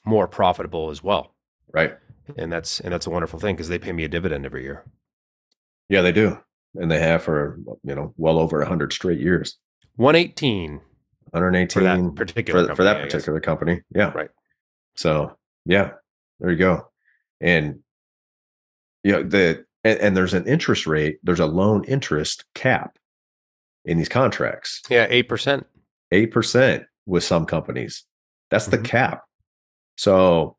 more 0.04 0.28
profitable 0.28 0.90
as 0.90 1.02
well. 1.02 1.34
Right. 1.72 1.96
And 2.36 2.52
that's 2.52 2.80
and 2.80 2.92
that's 2.92 3.06
a 3.06 3.10
wonderful 3.10 3.38
thing 3.38 3.54
because 3.54 3.68
they 3.68 3.78
pay 3.78 3.92
me 3.92 4.04
a 4.04 4.08
dividend 4.08 4.44
every 4.44 4.62
year. 4.62 4.84
Yeah, 5.88 6.02
they 6.02 6.12
do, 6.12 6.38
and 6.74 6.90
they 6.90 6.98
have 6.98 7.22
for 7.22 7.58
you 7.84 7.94
know 7.94 8.12
well 8.16 8.38
over 8.38 8.64
hundred 8.64 8.92
straight 8.92 9.20
years. 9.20 9.58
118 9.96 10.80
One 11.36 11.54
hundred 11.54 11.72
for 11.72 11.80
that 11.82 12.14
particular 12.16 12.66
for, 12.68 12.76
for 12.76 12.84
that 12.84 12.92
company, 12.94 13.10
particular 13.10 13.40
company. 13.40 13.82
Yeah. 13.94 14.10
Right. 14.12 14.30
So 14.96 15.36
yeah, 15.66 15.90
there 16.40 16.50
you 16.50 16.56
go. 16.56 16.88
And 17.40 17.80
you 19.04 19.12
know 19.12 19.22
the 19.22 19.64
and, 19.84 19.98
and 20.00 20.16
there's 20.16 20.34
an 20.34 20.46
interest 20.46 20.86
rate. 20.86 21.18
There's 21.22 21.40
a 21.40 21.46
loan 21.46 21.84
interest 21.84 22.44
cap 22.54 22.96
in 23.84 23.98
these 23.98 24.08
contracts. 24.08 24.82
Yeah, 24.88 25.06
eight 25.10 25.28
percent. 25.28 25.66
Eight 26.12 26.32
percent 26.32 26.84
with 27.04 27.22
some 27.24 27.46
companies. 27.46 28.04
That's 28.50 28.66
the 28.66 28.78
Mhm. 28.78 28.84
cap. 28.84 29.22
So 29.98 30.56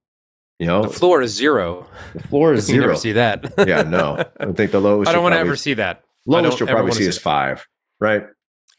you 0.59 0.67
know 0.67 0.83
The 0.83 0.89
floor 0.89 1.21
is 1.21 1.33
zero. 1.33 1.87
the 2.13 2.27
floor 2.27 2.53
is 2.53 2.65
zero. 2.73 2.95
see 2.95 3.13
that. 3.13 3.51
yeah, 3.67 3.81
no. 3.83 4.23
I 4.39 4.51
think 4.51 4.71
the 4.71 4.79
lowest. 4.81 5.09
I 5.09 5.13
don't 5.13 5.23
want 5.23 5.33
to 5.33 5.39
ever 5.39 5.55
see 5.55 5.73
that. 5.75 6.03
Lowest 6.25 6.59
you'll 6.59 6.69
probably 6.69 6.91
see 6.91 6.99
see 7.03 7.09
is 7.09 7.15
that. 7.15 7.21
five, 7.21 7.67
right? 7.99 8.23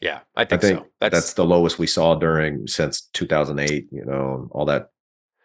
Yeah, 0.01 0.19
I 0.35 0.41
I 0.41 0.45
think, 0.45 0.61
think 0.61 0.79
so. 0.79 0.85
that's, 1.01 1.33
the 1.33 1.43
lowest 1.45 1.77
we 1.77 1.87
saw 1.87 2.15
during 2.15 2.67
since 2.67 3.01
2008. 3.13 3.87
You 3.91 4.05
know, 4.05 4.47
all 4.51 4.65
that, 4.65 4.91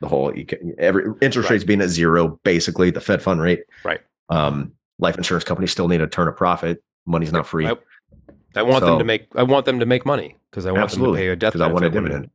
the 0.01 0.07
whole 0.09 0.33
every 0.79 1.05
interest 1.21 1.49
Right. 1.49 1.55
rates 1.57 1.65
being 1.65 1.81
at 1.81 1.89
zero, 1.89 2.39
basically 2.45 2.91
the 2.91 3.01
Fed 3.01 3.21
fund 3.21 3.41
rate. 3.41 3.65
Right. 3.85 4.01
Um, 4.29 4.73
life 5.01 5.17
insurance 5.17 5.45
companies 5.45 5.73
still 5.73 5.89
need 5.89 5.99
to 5.99 6.07
turn 6.07 6.29
a 6.29 6.33
profit. 6.33 6.83
Money's 7.07 7.33
not 7.33 7.47
free 7.47 7.67
I, 7.67 7.75
I 8.57 8.63
want 8.63 8.85
them 8.85 8.99
to 8.99 9.05
make. 9.05 9.27
I 9.35 9.43
want 9.43 9.67
them 9.67 9.81
to 9.81 9.87
make 9.87 10.07
money 10.07 10.37
because 10.51 10.65
I 10.67 10.71
want 10.71 10.77
them 10.79 10.85
Absolutely, 10.85 11.19
to 11.21 11.23
pay 11.25 11.29
a 11.31 11.37
death 11.37 11.53
because 11.55 11.69
I 11.69 11.73
want 11.73 11.85
a 11.85 11.91
dividend, 11.91 12.31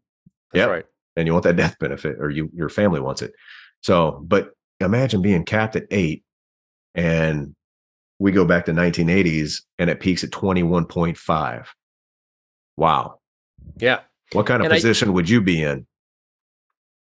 Yeah. 0.54 0.66
Right. 0.66 0.86
and 1.16 1.26
you 1.26 1.32
want 1.34 1.44
that 1.46 1.56
death 1.56 1.80
benefit, 1.80 2.18
or 2.20 2.30
you 2.30 2.50
your 2.54 2.68
family 2.70 3.00
wants 3.00 3.22
it. 3.22 3.34
So, 3.82 4.22
but 4.28 4.52
imagine 4.82 5.22
being 5.22 5.46
capped 5.46 5.78
at 5.78 5.86
eight, 5.92 6.26
and 6.96 7.56
we 8.20 8.34
go 8.34 8.44
back 8.44 8.66
to 8.66 8.74
1980s, 8.74 9.62
and 9.80 9.90
it 9.90 10.02
peaks 10.02 10.26
at 10.26 10.32
21.5. 10.32 11.66
Wow, 12.80 13.20
Yeah, 13.78 14.00
what 14.32 14.46
kind 14.46 14.62
of 14.62 14.66
And 14.66 14.74
I- 14.74 14.78
position 14.78 15.12
would 15.14 15.30
you 15.30 15.42
be 15.42 15.62
in? 15.62 15.86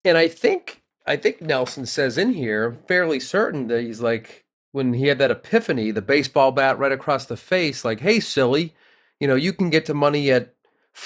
and 0.05 0.17
I 0.17 0.27
think 0.29 0.81
I 1.07 1.17
think 1.17 1.39
Nelson 1.41 1.85
says 1.85 2.17
in 2.17 2.33
here, 2.33 2.65
I'm 2.65 2.77
fairly 2.87 3.19
certain 3.19 3.67
that 3.67 3.81
he's 3.83 4.01
like 4.01 4.45
when 4.71 4.93
he 4.93 5.07
had 5.07 5.19
that 5.19 5.29
epiphany, 5.31 5.91
the 5.91 6.01
baseball 6.01 6.51
bat 6.51 6.79
right 6.79 6.91
across 6.91 7.25
the 7.25 7.37
face, 7.37 7.83
like, 7.85 7.99
"Hey, 7.99 8.19
silly, 8.19 8.73
you 9.19 9.27
know, 9.27 9.35
you 9.35 9.51
can 9.53 9.69
get 9.69 9.85
to 9.87 9.93
money 9.93 10.31
at 10.31 10.53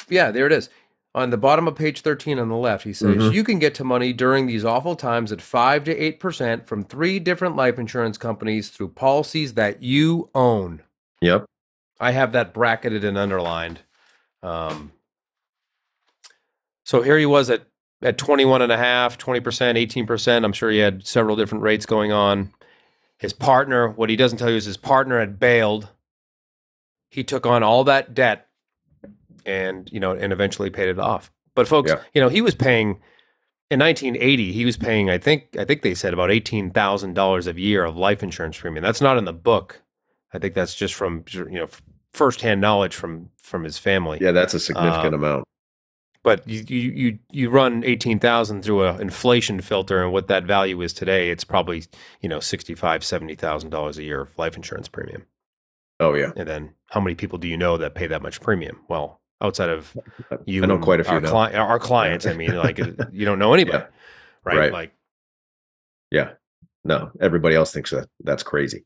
yeah, 0.08 0.30
there 0.32 0.46
it 0.46 0.54
is." 0.54 0.70
On 1.16 1.32
the 1.32 1.38
bottom 1.38 1.68
of 1.68 1.76
page 1.76 2.02
13 2.02 2.38
on 2.38 2.50
the 2.50 2.56
left, 2.56 2.84
he 2.84 2.94
says, 2.94 3.16
Mhm. 3.18 3.34
You 3.34 3.44
can 3.44 3.58
get 3.58 3.74
to 3.76 3.84
money 3.84 4.14
during 4.14 4.46
these 4.46 4.64
awful 4.64 4.96
times 4.96 5.32
at 5.32 5.42
5 5.42 5.84
to 5.86 5.96
8% 5.98 6.68
from 6.68 6.84
three 6.84 7.18
different 7.18 7.56
life 7.56 7.80
insurance 7.80 8.18
companies 8.20 8.70
through 8.70 8.90
policies 8.90 9.56
that 9.56 9.82
you 9.82 10.30
own. 10.36 10.84
Yep. 11.22 11.46
I 12.00 12.12
have 12.12 12.32
that 12.34 12.54
bracketed 12.54 13.04
and 13.04 13.18
underlined. 13.18 13.80
Um, 14.44 14.92
so 16.84 17.02
here 17.02 17.18
he 17.18 17.26
was 17.26 17.50
at, 17.50 17.64
at 18.02 18.18
21 18.18 18.62
and 18.62 18.72
a 18.72 18.78
half, 18.78 19.18
20%, 19.18 19.42
18%. 19.42 20.44
I'm 20.46 20.54
sure 20.54 20.72
he 20.72 20.80
had 20.80 21.06
several 21.06 21.36
different 21.36 21.64
rates 21.64 21.86
going 21.86 22.12
on. 22.12 22.52
His 23.18 23.34
partner, 23.34 23.90
what 23.90 24.10
he 24.10 24.16
doesn't 24.16 24.38
tell 24.38 24.50
you 24.50 24.56
is 24.56 24.66
his 24.66 24.78
partner 24.78 25.20
had 25.20 25.40
bailed. 25.40 25.90
He 27.10 27.24
took 27.24 27.46
on 27.46 27.64
all 27.64 27.84
that 27.84 28.14
debt 28.14 28.48
and, 29.46 29.90
you 29.92 30.00
know, 30.00 30.12
and 30.12 30.32
eventually 30.32 30.70
paid 30.70 30.88
it 30.88 31.00
off. 31.00 31.32
But 31.56 31.68
folks, 31.68 31.92
Yeah. 31.92 32.02
you 32.14 32.22
know, 32.22 32.30
he 32.30 32.42
was 32.42 32.56
paying 32.56 33.02
in 33.70 33.80
1980, 33.80 34.52
he 34.52 34.66
was 34.66 34.78
paying, 34.78 35.10
I 35.12 35.18
think, 35.20 35.56
I 35.58 35.64
think 35.66 35.82
they 35.84 35.94
said 35.94 36.14
about 36.14 36.30
$18,000 36.32 37.48
a 37.56 37.60
year 37.62 37.84
of 37.86 37.96
life 37.98 38.24
insurance 38.24 38.58
premium. 38.58 38.84
That's 38.84 39.02
not 39.02 39.18
in 39.18 39.26
the 39.26 39.34
book. 39.34 39.82
I 40.34 40.40
think 40.40 40.54
that's 40.56 40.74
just 40.74 40.94
from, 40.96 41.24
you 41.34 41.46
know, 41.52 41.68
firsthand 42.14 42.62
knowledge 42.62 42.96
from, 42.96 43.30
from 43.38 43.64
his 43.64 43.78
family 43.78 44.18
Yeah, 44.22 44.32
that's 44.32 44.54
a 44.54 44.60
significant 44.60 45.14
Um, 45.16 45.24
amount. 45.24 45.44
but 46.24 46.48
you 46.48 46.64
you 46.68 46.92
you, 46.92 47.20
you 47.32 47.50
run 47.50 47.84
eighteen 47.86 48.20
thousand 48.20 48.64
through 48.64 48.84
a 48.84 48.98
inflation 49.00 49.62
filter, 49.62 50.04
and 50.04 50.12
what 50.12 50.28
that 50.28 50.44
value 50.44 50.82
is 50.82 50.92
today, 50.94 51.30
it's 51.30 51.44
probably 51.44 51.84
you 52.22 52.30
know 52.30 52.40
sixty 52.40 52.76
five 52.76 53.04
seventy 53.04 53.36
thousand 53.36 53.70
dollars 53.70 53.98
a 53.98 54.04
year 54.04 54.22
of 54.22 54.38
life 54.38 54.56
insurance 54.56 54.88
premium. 54.88 55.26
Oh 56.02 56.14
yeah, 56.14 56.32
And 56.38 56.48
then 56.48 56.74
how 56.88 57.00
many 57.02 57.16
people 57.16 57.38
do 57.38 57.48
you 57.48 57.58
know 57.58 57.78
that 57.78 57.94
pay 57.96 58.08
that 58.08 58.22
much 58.22 58.40
premium? 58.42 58.80
Well, 58.88 59.20
outside 59.42 59.70
of 59.70 59.96
you, 60.46 60.64
I 60.64 60.66
know 60.68 60.78
quite 60.78 61.00
a 61.00 61.04
few 61.04 61.14
Our, 61.16 61.22
cli- 61.22 61.56
our 61.58 61.80
clients, 61.80 62.26
I 62.26 62.34
mean, 62.34 62.56
like 62.56 62.78
you 63.12 63.26
don't 63.26 63.40
know 63.40 63.54
anybody, 63.54 63.84
right? 64.44 64.58
Right. 64.58 64.72
Like 64.74 64.94
Yeah, 66.12 66.32
no, 66.84 67.12
everybody 67.22 67.56
else 67.56 67.72
thinks 67.74 67.92
that 67.92 68.08
that's 68.24 68.44
crazy. 68.44 68.86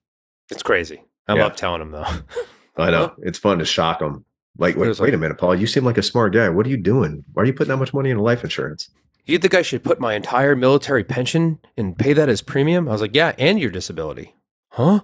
it's 0.52 0.64
crazy. 0.64 1.04
I 1.28 1.36
Yeah. 1.36 1.44
love 1.44 1.56
telling 1.56 1.80
them 1.80 1.92
though. 1.92 2.06
I 2.78 2.90
know 2.92 3.14
it's 3.20 3.38
fun 3.40 3.60
to 3.60 3.66
shock 3.66 4.00
them. 4.00 4.26
Like, 4.58 4.76
wait, 4.76 4.88
wait 4.88 5.00
like- 5.00 5.14
a 5.14 5.18
minute, 5.18 5.38
Paul. 5.38 5.56
You 5.56 5.68
seem 5.68 5.84
like 5.86 5.98
a 5.98 6.04
smart 6.04 6.34
guy. 6.34 6.50
What 6.50 6.66
are 6.66 6.70
you 6.70 6.78
doing? 6.78 7.24
Why 7.34 7.44
are 7.44 7.46
you 7.46 7.54
putting 7.54 7.70
that 7.70 7.78
much 7.78 7.94
money 7.94 8.10
into 8.10 8.22
life 8.24 8.44
insurance? 8.44 8.90
you 9.26 9.38
think 9.38 9.54
I 9.54 9.62
should 9.62 9.84
put 9.86 10.02
my 10.02 10.16
entire 10.16 10.54
military 10.54 11.04
pension 11.06 11.60
and 11.78 11.98
pay 11.98 12.12
that 12.12 12.28
as 12.28 12.42
premium? 12.42 12.90
I 12.90 12.92
was 12.92 13.00
like, 13.02 13.16
yeah, 13.16 13.34
and 13.38 13.58
your 13.60 13.72
disability, 13.72 14.36
huh? 14.72 15.00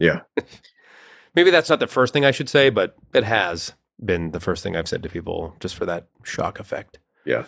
Yeah. 0.00 0.22
Maybe 1.36 1.50
that's 1.52 1.70
not 1.70 1.78
the 1.78 1.86
first 1.86 2.12
thing 2.12 2.24
I 2.24 2.32
should 2.32 2.48
say, 2.48 2.70
but 2.70 2.96
it 3.14 3.22
has 3.22 3.74
been 4.04 4.32
the 4.32 4.40
first 4.40 4.64
thing 4.64 4.74
I've 4.74 4.88
said 4.88 5.02
to 5.04 5.08
people 5.08 5.54
just 5.60 5.76
for 5.76 5.86
that 5.86 6.08
shock 6.24 6.58
effect. 6.58 6.98
Yeah. 7.24 7.44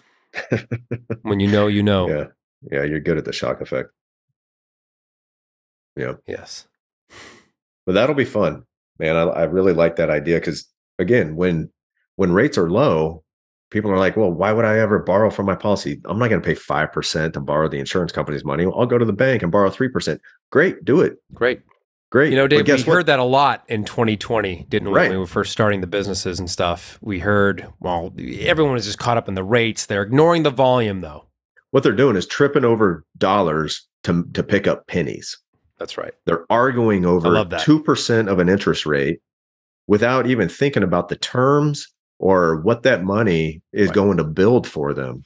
When 1.23 1.41
you 1.41 1.49
know, 1.49 1.67
you 1.67 1.83
know. 1.83 2.09
Yeah, 2.09 2.27
yeah, 2.71 2.85
you're 2.85 3.01
good 3.01 3.19
at 3.19 3.25
the 3.25 3.33
shock 3.33 3.61
effect. 3.61 3.91
Yeah, 5.97 6.15
Yes. 6.27 6.67
but 7.87 7.93
that'll 7.93 8.15
be 8.15 8.25
fun, 8.25 8.65
man. 9.03 9.17
I, 9.17 9.23
I 9.23 9.43
really 9.45 9.73
like 9.73 9.97
that 9.97 10.11
idea 10.11 10.37
because 10.39 10.67
again, 10.99 11.37
when 11.37 11.71
when 12.17 12.33
rates 12.33 12.57
are 12.57 12.71
low, 12.71 13.25
people 13.71 13.91
are 13.91 13.99
like, 13.99 14.17
"Well, 14.17 14.31
why 14.31 14.53
would 14.53 14.65
I 14.65 14.79
ever 14.79 15.01
borrow 15.01 15.31
from 15.31 15.47
my 15.47 15.57
policy? 15.57 16.01
I'm 16.05 16.19
not 16.19 16.29
going 16.29 16.41
to 16.41 16.47
pay 16.47 16.55
five 16.55 16.93
percent 16.93 17.35
to 17.35 17.41
borrow 17.41 17.69
the 17.69 17.79
insurance 17.79 18.13
company's 18.13 18.45
money. 18.45 18.65
I'll 18.65 18.87
go 18.87 18.99
to 18.99 19.05
the 19.05 19.13
bank 19.13 19.43
and 19.43 19.51
borrow 19.51 19.71
three 19.71 19.89
percent. 19.89 20.21
Great, 20.51 20.85
do 20.85 21.01
it. 21.01 21.17
Great. 21.35 21.61
Great. 22.11 22.31
You 22.31 22.37
know, 22.37 22.47
Dave, 22.47 22.67
we 22.67 22.75
what? 22.75 22.85
heard 22.85 23.07
that 23.07 23.19
a 23.19 23.25
lot 23.25 23.65
in 23.69 23.85
2020, 23.85 24.67
didn't 24.69 24.91
we? 24.91 24.95
Right. 24.95 25.05
When 25.09 25.13
we 25.13 25.17
were 25.17 25.27
first 25.27 25.51
starting 25.51 25.81
the 25.81 25.87
businesses 25.87 26.39
and 26.39 26.51
stuff. 26.51 26.99
We 27.01 27.19
heard, 27.21 27.67
well, 27.81 28.13
everyone 28.41 28.75
was 28.75 28.85
just 28.85 28.99
caught 28.99 29.17
up 29.17 29.29
in 29.29 29.35
the 29.35 29.43
rates. 29.43 29.87
They're 29.87 30.03
ignoring 30.03 30.43
the 30.43 30.51
volume, 30.51 31.01
though. 31.01 31.25
what 31.71 31.83
they're 31.83 31.93
doing 31.93 32.17
is 32.17 32.27
tripping 32.27 32.67
over 32.67 33.07
dollars 33.17 33.89
to 34.05 34.25
to 34.35 34.43
pick 34.43 34.67
up 34.67 34.87
pennies. 34.89 35.39
That's 35.83 35.99
right. 35.99 36.13
They're 36.27 36.47
arguing 36.49 37.05
over 37.05 37.45
two 37.59 37.83
percent 37.83 38.29
of 38.29 38.39
an 38.39 38.49
interest 38.49 38.87
rate 38.87 39.19
without 39.89 40.29
even 40.29 40.49
thinking 40.49 40.85
about 40.85 41.09
the 41.09 41.17
terms 41.17 41.89
or 42.21 42.61
what 42.61 42.85
that 42.85 43.03
money 43.03 43.61
is 43.73 43.89
Right. 43.89 43.95
going 43.97 44.17
to 44.19 44.23
build 44.25 44.65
for 44.69 44.95
them. 44.95 45.25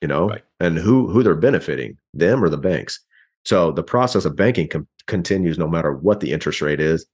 You 0.00 0.08
know, 0.08 0.30
Right. 0.30 0.42
and 0.58 0.78
who 0.78 1.08
who 1.10 1.22
they're 1.22 1.34
benefiting, 1.34 1.98
them 2.14 2.42
or 2.42 2.48
the 2.48 2.56
banks. 2.56 2.98
So 3.44 3.72
the 3.72 3.82
process 3.82 4.24
of 4.24 4.36
banking 4.36 4.68
com- 4.68 4.88
continues 5.06 5.58
no 5.58 5.68
matter 5.68 5.92
what 5.92 6.20
the 6.20 6.32
interest 6.32 6.62
rate 6.62 6.80
is. 6.80 7.04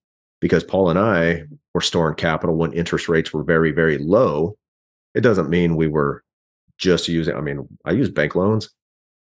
because 0.41 0.63
Paul 0.63 0.91
and 0.91 0.99
I 0.99 1.45
were 1.75 1.81
storing 1.81 2.15
capital 2.15 2.57
when 2.57 2.73
interest 2.75 3.09
rates 3.09 3.33
were 3.33 3.43
very, 3.43 3.73
very 3.73 3.97
low. 3.97 4.55
It 5.15 5.23
doesn't 5.23 5.49
mean 5.49 5.77
we 5.77 5.89
were 5.89 6.23
just 6.77 7.09
using, 7.09 7.35
I 7.35 7.41
mean, 7.41 7.67
I 7.87 7.93
used 7.93 8.15
bank 8.15 8.35
loans. 8.35 8.69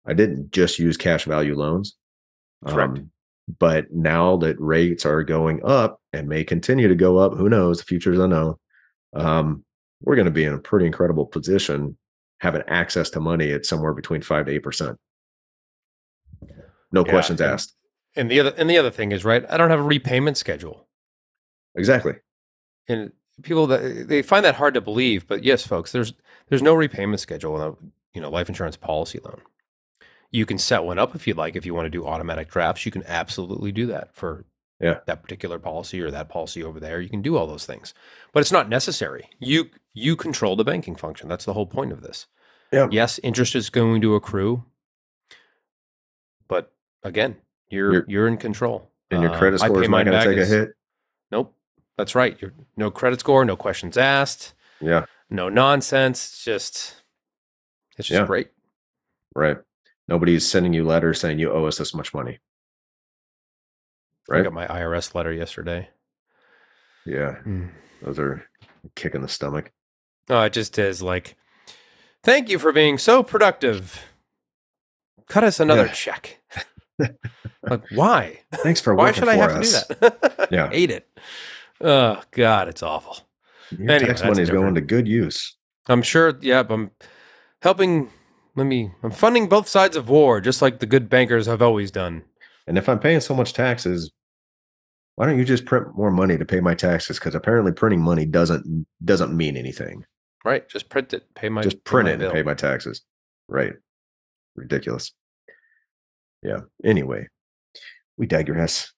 I 0.06 0.12
didn't 0.14 0.52
just 0.52 0.78
use 0.78 0.96
cash 0.96 1.24
value 1.24 1.56
loans. 1.56 1.96
Correct. 2.64 2.98
Um, 2.98 3.10
but 3.58 3.92
now 3.92 4.36
that 4.38 4.56
rates 4.60 5.04
are 5.04 5.22
going 5.22 5.60
up 5.64 6.00
and 6.12 6.28
may 6.28 6.44
continue 6.44 6.88
to 6.88 6.94
go 6.94 7.18
up, 7.18 7.34
who 7.34 7.48
knows? 7.48 7.78
The 7.78 7.84
future 7.84 8.12
is 8.12 8.18
unknown. 8.18 8.54
Um, 9.14 9.64
we're 10.02 10.16
going 10.16 10.26
to 10.26 10.30
be 10.32 10.44
in 10.44 10.52
a 10.54 10.58
pretty 10.58 10.86
incredible 10.86 11.26
position 11.26 11.96
having 12.40 12.62
access 12.66 13.08
to 13.10 13.20
money 13.20 13.52
at 13.52 13.64
somewhere 13.66 13.92
between 13.94 14.20
five 14.22 14.46
to 14.46 14.52
eight 14.52 14.62
percent. 14.62 14.98
No 16.92 17.04
Yeah, 17.04 17.10
questions 17.12 17.40
and- 17.40 17.50
asked. 17.52 17.74
And 18.14 18.30
the 18.30 18.40
other 18.40 18.52
and 18.58 18.68
the 18.68 18.76
other 18.76 18.90
thing 18.90 19.10
is 19.10 19.24
right. 19.24 19.44
I 19.48 19.56
don't 19.56 19.70
have 19.70 19.80
a 19.80 19.84
repayment 19.84 20.36
schedule, 20.36 20.86
Exactly. 21.74 22.12
and 22.86 23.10
people 23.42 23.66
that 23.68 24.06
they 24.08 24.20
find 24.20 24.44
that 24.44 24.56
hard 24.56 24.74
to 24.74 24.82
believe. 24.82 25.26
But 25.26 25.44
yes, 25.44 25.66
folks, 25.66 25.92
there's 25.92 26.12
there's 26.48 26.60
no 26.60 26.74
repayment 26.74 27.20
schedule 27.20 27.56
in 27.56 27.62
a 27.66 27.74
you 28.12 28.20
know 28.20 28.28
life 28.28 28.50
insurance 28.50 28.76
policy 28.76 29.18
loan. 29.24 29.40
You 30.32 30.44
can 30.46 30.58
set 30.58 30.82
one 30.84 30.98
up 30.98 31.14
if 31.14 31.26
you'd 31.26 31.36
like. 31.36 31.54
If 31.56 31.64
you 31.66 31.74
want 31.74 31.86
to 31.86 31.90
do 31.90 32.04
automatic 32.06 32.50
drafts, 32.50 32.84
you 32.86 32.90
can 32.92 33.04
absolutely 33.06 33.70
do 33.70 33.86
that 33.86 34.14
for 34.14 34.44
Yeah. 34.80 35.00
that 35.06 35.22
particular 35.22 35.58
policy 35.58 36.00
or 36.00 36.10
that 36.10 36.28
policy 36.28 36.62
over 36.64 36.80
there. 36.80 37.00
You 37.00 37.08
can 37.10 37.22
do 37.22 37.36
all 37.36 37.46
those 37.46 37.66
things, 37.66 37.92
but 38.32 38.40
it's 38.40 38.50
not 38.52 38.68
necessary. 38.68 39.28
You 39.38 39.70
you 39.94 40.16
control 40.16 40.56
the 40.56 40.64
banking 40.64 40.96
function. 40.96 41.28
That's 41.28 41.44
the 41.44 41.52
whole 41.52 41.66
point 41.66 41.92
of 41.92 42.00
this. 42.00 42.26
Yeah. 42.72 42.88
Yes, 42.90 43.20
interest 43.22 43.54
is 43.54 43.68
going 43.68 44.00
to 44.00 44.14
accrue, 44.14 44.64
but 46.48 46.72
again, 47.02 47.36
you're 47.68 47.92
Your- 47.92 48.04
you're 48.08 48.28
in 48.28 48.36
control. 48.38 48.90
And 49.10 49.20
your 49.22 49.36
credit 49.36 49.60
um, 49.60 49.66
score 49.68 49.76
pay 49.80 49.82
is 49.84 49.90
not 49.90 50.04
going 50.06 50.18
to 50.22 50.24
take 50.26 50.38
a 50.38 50.46
hit. 50.46 50.70
Nope, 51.30 51.54
that's 51.98 52.14
right. 52.14 52.40
You're 52.40 52.54
no 52.78 52.90
credit 52.90 53.20
score, 53.20 53.44
no 53.44 53.56
questions 53.56 53.98
asked, 53.98 54.54
Yeah. 54.80 55.04
no 55.28 55.50
nonsense. 55.50 56.24
It's 56.24 56.44
just 56.44 57.02
it's 57.98 58.08
just 58.08 58.20
Yeah. 58.20 58.26
great. 58.26 58.48
Right. 59.34 59.58
Nobody's 60.12 60.46
sending 60.46 60.75
you 60.75 60.85
letters 60.85 61.20
saying 61.20 61.38
you 61.38 61.51
owe 61.51 61.64
us 61.64 61.79
this 61.79 61.94
much 61.94 62.12
money. 62.12 62.38
Right? 64.29 64.40
I 64.40 64.42
got 64.42 64.53
my 64.53 64.66
IRS 64.66 65.14
letter 65.14 65.33
yesterday. 65.33 65.88
Yeah. 67.07 67.37
Hmm. 67.37 67.68
Those 68.03 68.18
are 68.18 68.44
a 68.85 68.88
kick 68.94 69.14
in 69.14 69.22
the 69.22 69.29
stomach. 69.29 69.72
Oh, 70.29 70.42
it 70.42 70.53
just 70.53 70.79
is 70.79 71.01
like, 71.01 71.35
thank 72.22 72.51
you 72.51 72.59
for 72.59 72.72
being 72.72 72.98
so 72.98 73.22
productive. 73.22 74.05
Cut 75.29 75.44
us 75.44 75.61
another 75.61 75.87
Yeah. 75.87 75.92
check. 75.92 76.42
like, 77.62 77.83
why? 77.94 78.40
Thanks 78.57 78.83
for 78.83 78.94
watching. 78.94 79.25
Why 79.25 79.33
should 79.33 79.40
I 79.40 79.51
have 79.51 79.62
us. 79.62 79.87
to 79.87 79.94
do 79.94 80.01
that? 80.01 80.48
Yeah. 80.53 80.68
Hate 80.68 80.90
it. 80.90 81.09
Oh 81.81 82.20
God, 82.33 82.68
it's 82.68 82.83
awful. 82.83 83.16
Your 83.70 83.90
Anyway, 83.90 84.09
tax 84.09 84.22
money 84.22 84.42
is 84.42 84.51
going 84.51 84.75
to 84.75 84.83
good 84.83 85.09
use. 85.09 85.57
I'm 85.88 86.03
sure. 86.03 86.37
Yeah, 86.42 86.64
I'm 86.68 86.90
helping. 87.62 88.11
Let 88.54 88.64
me. 88.64 88.92
I'm 89.02 89.10
funding 89.10 89.48
both 89.48 89.68
sides 89.68 89.96
of 89.96 90.08
war, 90.08 90.40
just 90.40 90.60
like 90.60 90.78
the 90.78 90.86
good 90.86 91.08
bankers 91.08 91.46
have 91.46 91.62
always 91.62 91.90
done. 91.90 92.24
And 92.66 92.76
if 92.76 92.88
I'm 92.88 92.98
paying 92.98 93.20
so 93.20 93.34
much 93.34 93.54
taxes, 93.54 94.10
why 95.16 95.26
don't 95.26 95.38
you 95.38 95.44
just 95.44 95.64
print 95.64 95.88
more 95.96 96.10
money 96.10 96.36
to 96.38 96.44
pay 96.44 96.60
my 96.60 96.74
taxes? 96.74 97.18
Because 97.18 97.34
apparently 97.34 97.72
printing 97.72 98.02
money 98.02 98.26
doesn't 98.26 98.86
doesn't 99.04 99.36
mean 99.36 99.56
anything. 99.56 100.04
Right? 100.44 100.68
Just 100.68 100.88
print 100.88 101.12
it. 101.14 101.34
Pay 101.34 101.48
my. 101.48 101.62
just 101.62 101.82
print 101.84 102.06
my 102.08 102.12
it 102.12 102.18
bill. 102.18 102.28
and 102.28 102.34
pay 102.34 102.42
my 102.42 102.54
taxes. 102.54 103.02
Right. 103.48 103.72
Ridiculous. 104.56 105.12
Yeah. 106.42 106.60
Anyway, 106.84 107.28
we 108.16 108.26
digress. 108.26 108.92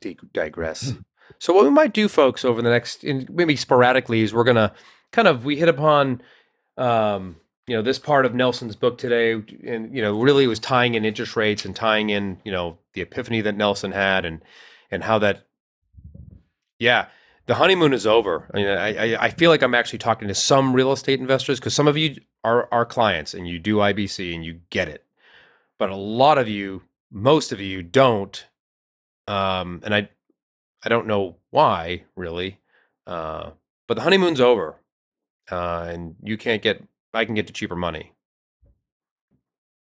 dig- 0.00 0.32
digress. 0.32 0.92
So 1.38 1.52
what 1.54 1.64
we 1.64 1.70
might 1.70 1.94
do, 1.94 2.08
folks, 2.08 2.44
over 2.44 2.60
the 2.60 2.70
next 2.70 3.04
in, 3.04 3.26
maybe 3.30 3.54
sporadically 3.54 4.20
is 4.22 4.34
we're 4.34 4.44
gonna 4.44 4.74
kind 5.12 5.28
of 5.28 5.44
we 5.44 5.56
hit 5.56 5.68
upon 5.68 6.22
um, 6.76 7.36
you 7.70 7.76
know 7.76 7.82
this 7.82 8.00
part 8.00 8.26
of 8.26 8.34
Nelson's 8.34 8.74
book 8.74 8.98
today, 8.98 9.30
and 9.64 9.94
you 9.94 10.02
know 10.02 10.20
really 10.20 10.48
was 10.48 10.58
tying 10.58 10.94
in 10.94 11.04
interest 11.04 11.36
rates 11.36 11.64
and 11.64 11.76
tying 11.76 12.10
in 12.10 12.40
you 12.42 12.50
know 12.50 12.78
the 12.94 13.00
epiphany 13.00 13.42
that 13.42 13.54
Nelson 13.56 13.92
had 13.92 14.24
and 14.24 14.42
and 14.90 15.04
how 15.04 15.20
that 15.20 15.46
yeah 16.80 17.06
the 17.46 17.54
honeymoon 17.54 17.92
is 17.92 18.08
over. 18.08 18.50
I 18.52 18.56
mean, 18.56 18.66
I 18.66 19.14
I, 19.26 19.30
feel 19.30 19.50
like 19.50 19.62
I'm 19.62 19.76
actually 19.76 20.00
talking 20.00 20.26
to 20.26 20.34
some 20.34 20.72
real 20.72 20.90
estate 20.90 21.20
investors 21.20 21.60
because 21.60 21.72
some 21.72 21.86
of 21.86 21.96
you 21.96 22.16
are 22.42 22.66
our 22.72 22.84
clients 22.84 23.34
and 23.34 23.46
you 23.46 23.60
do 23.60 23.76
IBC 23.76 24.34
and 24.34 24.44
you 24.44 24.62
get 24.70 24.88
it, 24.88 25.04
but 25.78 25.90
a 25.90 25.96
lot 25.96 26.38
of 26.38 26.48
you, 26.48 26.82
most 27.08 27.52
of 27.52 27.60
you, 27.60 27.84
don't 27.84 28.46
um, 29.28 29.80
and 29.84 29.94
I 29.94 30.08
I 30.82 30.88
don't 30.88 31.06
know 31.06 31.36
why 31.50 32.02
really, 32.16 32.58
uh, 33.06 33.50
but 33.86 33.94
the 33.94 34.02
honeymoon's 34.02 34.40
over, 34.40 34.74
uh, 35.52 35.86
and 35.88 36.16
you 36.20 36.36
can't 36.36 36.62
get 36.62 36.82
I 37.12 37.24
can 37.24 37.34
get 37.34 37.46
to 37.48 37.52
cheaper 37.52 37.76
money. 37.76 38.12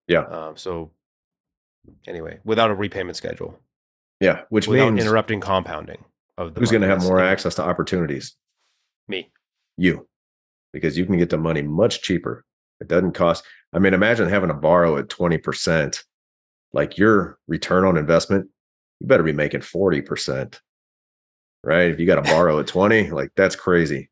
Yeah. 0.07 0.21
Um, 0.21 0.57
so 0.57 0.91
anyway, 2.07 2.39
without 2.45 2.71
a 2.71 2.75
repayment 2.75 3.17
schedule, 3.17 3.59
Yeah. 4.19 4.43
Which 4.49 4.67
without 4.67 4.93
means 4.93 5.05
interrupting 5.05 5.41
compounding 5.41 6.03
of 6.37 6.53
the 6.53 6.59
who's 6.59 6.71
going 6.71 6.81
to 6.81 6.87
have 6.87 7.03
more 7.03 7.19
access 7.19 7.55
to 7.55 7.63
opportunities? 7.63 8.35
Me. 9.07 9.31
You. 9.77 10.07
Because 10.73 10.97
you 10.97 11.05
can 11.05 11.17
get 11.17 11.29
the 11.29 11.37
money 11.37 11.61
much 11.61 12.01
cheaper. 12.01 12.45
It 12.79 12.87
doesn't 12.87 13.13
cost. 13.13 13.43
I 13.73 13.79
mean, 13.79 13.93
imagine 13.93 14.29
having 14.29 14.49
to 14.49 14.53
borrow 14.53 14.97
at 14.97 15.07
20%. 15.07 16.03
Like 16.73 16.97
your 16.97 17.39
return 17.47 17.85
on 17.85 17.97
investment, 17.97 18.49
you 18.99 19.07
better 19.07 19.23
be 19.23 19.33
making 19.33 19.61
40%. 19.61 20.59
Right? 21.63 21.91
If 21.91 21.99
you 21.99 22.05
got 22.05 22.23
to 22.23 22.31
borrow 22.31 22.59
at 22.59 22.67
20, 22.67 23.09
like 23.11 23.31
that's 23.35 23.55
crazy. 23.55 24.09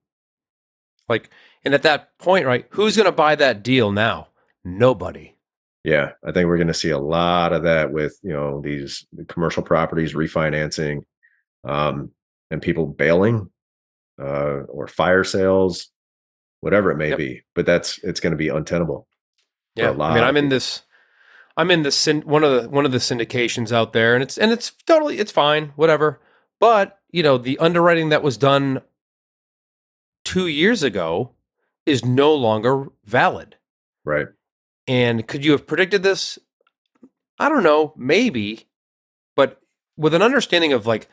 Like, 1.08 1.30
and 1.65 1.73
at 1.73 1.84
that 1.84 2.17
point, 2.19 2.45
right? 2.45 2.65
Who's 2.69 2.95
going 2.95 3.08
to 3.08 3.12
buy 3.12 3.36
that 3.36 3.63
deal 3.63 3.91
now? 3.91 4.30
Nobody. 4.63 5.36
Yeah, 5.84 6.12
I 6.25 6.32
think 6.32 6.47
we're 6.47 6.58
going 6.58 6.67
to 6.67 6.73
see 6.73 6.89
a 6.91 6.97
lot 6.97 7.54
of 7.54 7.63
that 7.63 7.91
with 7.91 8.17
you 8.23 8.34
know 8.34 8.62
these 8.63 9.06
commercial 9.28 9.62
properties 9.63 10.13
refinancing, 10.13 11.01
um, 11.63 12.12
and 12.49 12.62
people 12.62 12.88
bailing, 12.88 13.49
uh, 14.19 14.62
or 14.67 14.88
fire 14.88 15.23
sales, 15.23 15.89
whatever 16.62 16.89
it 16.91 16.97
may 16.97 17.10
Yep. 17.10 17.17
be. 17.17 17.41
But 17.54 17.65
that's 17.67 17.99
it's 18.04 18.19
going 18.19 18.32
to 18.32 18.38
be 18.38 18.49
untenable. 18.49 19.08
Yeah, 19.75 19.91
I 19.91 20.15
mean, 20.15 20.23
I'm 20.23 20.38
in 20.38 20.49
this. 20.49 20.84
I'm 21.58 21.69
in 21.71 21.84
the 21.84 21.91
syn- 21.91 22.21
one 22.23 22.43
of 22.43 22.63
the 22.63 22.69
one 22.69 22.86
of 22.86 22.91
the 22.91 22.97
syndications 22.97 23.71
out 23.71 23.93
there, 23.93 24.13
and 24.15 24.23
it's 24.23 24.38
and 24.39 24.51
it's 24.51 24.71
totally 24.88 25.19
it's 25.19 25.32
fine, 25.32 25.71
whatever. 25.75 26.19
But 26.60 26.97
you 27.12 27.21
know, 27.21 27.38
the 27.38 27.60
underwriting 27.60 28.10
that 28.10 28.23
was 28.23 28.38
done 28.38 28.82
two 30.23 30.47
years 30.47 30.82
ago 30.82 31.32
is 31.85 32.05
no 32.05 32.33
longer 32.33 32.87
valid. 33.03 33.57
Right? 34.03 34.27
And 34.87 35.27
could 35.27 35.43
you 35.43 35.51
have 35.51 35.67
predicted 35.67 36.03
this? 36.03 36.37
I 37.39 37.49
don't 37.49 37.63
know, 37.63 37.93
maybe, 37.97 38.67
but 39.35 39.61
with 39.97 40.13
an 40.13 40.21
understanding 40.21 40.73
of 40.73 40.85
like, 40.85 41.09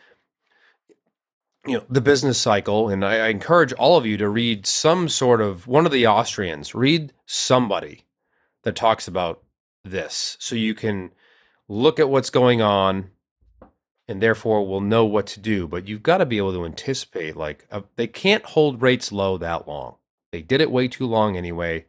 you 1.66 1.74
know, 1.74 1.84
the 1.88 2.00
business 2.00 2.38
cycle, 2.38 2.88
and 2.88 3.04
I, 3.04 3.26
I 3.26 3.28
encourage 3.28 3.72
all 3.72 3.96
of 3.96 4.06
you 4.06 4.16
to 4.18 4.28
read 4.28 4.66
some 4.66 5.08
sort 5.08 5.40
of 5.40 5.66
one 5.66 5.86
of 5.86 5.92
the 5.92 6.06
Austrians, 6.06 6.74
read 6.74 7.12
somebody 7.26 8.04
that 8.64 8.76
talks 8.76 9.08
about 9.08 9.42
this 9.84 10.36
so 10.40 10.54
you 10.54 10.74
can 10.74 11.12
look 11.68 11.98
at 11.98 12.08
what's 12.08 12.30
going 12.30 12.60
on 12.60 13.10
and 14.08 14.20
therefore 14.20 14.66
will 14.66 14.80
know 14.80 15.04
what 15.04 15.26
to 15.28 15.40
do. 15.40 15.68
But 15.68 15.88
you've 15.88 16.02
got 16.02 16.18
to 16.18 16.26
be 16.26 16.38
able 16.38 16.52
to 16.52 16.64
anticipate, 16.64 17.36
like, 17.36 17.66
uh, 17.70 17.82
they 17.96 18.08
can't 18.08 18.44
hold 18.44 18.82
rates 18.82 19.12
low 19.12 19.38
that 19.38 19.66
long. 19.66 19.96
They 20.32 20.42
did 20.42 20.60
it 20.60 20.70
way 20.70 20.88
too 20.88 21.06
long 21.06 21.36
anyway 21.36 21.84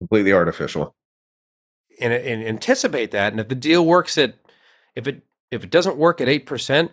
Completely 0.00 0.32
artificial. 0.32 0.94
and, 2.00 2.12
and 2.12 2.42
anticipate 2.44 3.10
that. 3.12 3.32
And 3.32 3.40
if 3.40 3.48
the 3.48 3.54
deal 3.54 3.84
works 3.86 4.16
at, 4.18 4.34
if 4.94 5.06
it 5.06 5.22
if 5.50 5.62
it 5.64 5.70
doesn't 5.70 5.96
work 5.96 6.20
at 6.20 6.28
eight 6.28 6.46
percent 6.46 6.90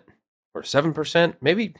or 0.54 0.62
seven 0.62 0.92
percent, 0.92 1.36
maybe 1.40 1.74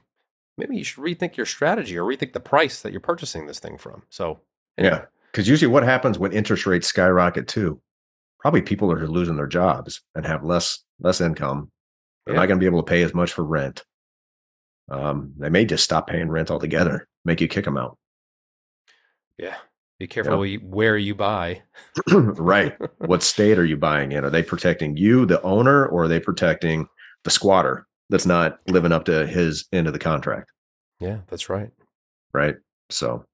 maybe 0.58 0.76
you 0.76 0.84
should 0.84 1.02
rethink 1.02 1.36
your 1.36 1.46
strategy 1.46 1.96
or 1.96 2.04
rethink 2.04 2.32
the 2.32 2.40
price 2.40 2.82
that 2.82 2.92
you're 2.92 3.00
purchasing 3.00 3.46
this 3.46 3.58
thing 3.60 3.78
from. 3.78 4.02
So 4.10 4.40
anyway, 4.76 4.96
Yeah, 4.96 5.04
because 5.30 5.48
usually 5.48 5.70
what 5.72 5.84
happens 5.84 6.18
when 6.18 6.32
interest 6.32 6.66
rates 6.66 6.86
skyrocket 6.88 7.48
too? 7.48 7.80
Probably 8.40 8.62
people 8.62 8.90
are 8.92 9.06
losing 9.06 9.36
their 9.36 9.46
jobs 9.46 10.02
and 10.14 10.26
have 10.26 10.44
less 10.44 10.80
less 11.00 11.20
income. 11.20 11.70
They're 12.26 12.34
Yeah. 12.34 12.40
not 12.40 12.46
going 12.46 12.58
to 12.58 12.62
be 12.62 12.66
able 12.66 12.82
to 12.82 12.90
pay 12.90 13.02
as 13.02 13.14
much 13.14 13.32
for 13.32 13.44
rent. 13.44 13.84
Um, 14.90 15.32
they 15.38 15.48
may 15.48 15.64
just 15.64 15.84
stop 15.84 16.08
paying 16.08 16.28
rent 16.28 16.50
altogether. 16.50 17.06
Make 17.24 17.40
you 17.40 17.48
kick 17.48 17.64
them 17.64 17.78
out. 17.78 17.96
Yeah. 19.38 19.56
Be 19.98 20.06
careful 20.08 20.38
where 20.38 20.46
you- 20.46 20.58
where 20.60 20.96
you 20.96 21.14
buy. 21.14 21.62
right. 22.12 22.76
What 22.98 23.22
state 23.32 23.58
are 23.58 23.64
you 23.64 23.76
buying 23.76 24.12
in? 24.12 24.24
Are 24.24 24.30
they 24.30 24.42
protecting 24.42 24.96
you, 24.96 25.26
the 25.26 25.40
owner, 25.42 25.86
or 25.86 26.04
are 26.04 26.08
they 26.08 26.18
protecting 26.20 26.88
the 27.24 27.30
squatter 27.30 27.86
that's 28.10 28.26
not 28.26 28.58
living 28.68 28.90
up 28.92 29.04
to 29.04 29.26
his 29.26 29.66
end 29.72 29.86
of 29.86 29.92
the 29.92 29.98
contract? 30.00 30.50
Yeah, 30.98 31.18
that's 31.28 31.48
right. 31.48 31.70
Right. 32.34 32.56
So, 32.90 33.24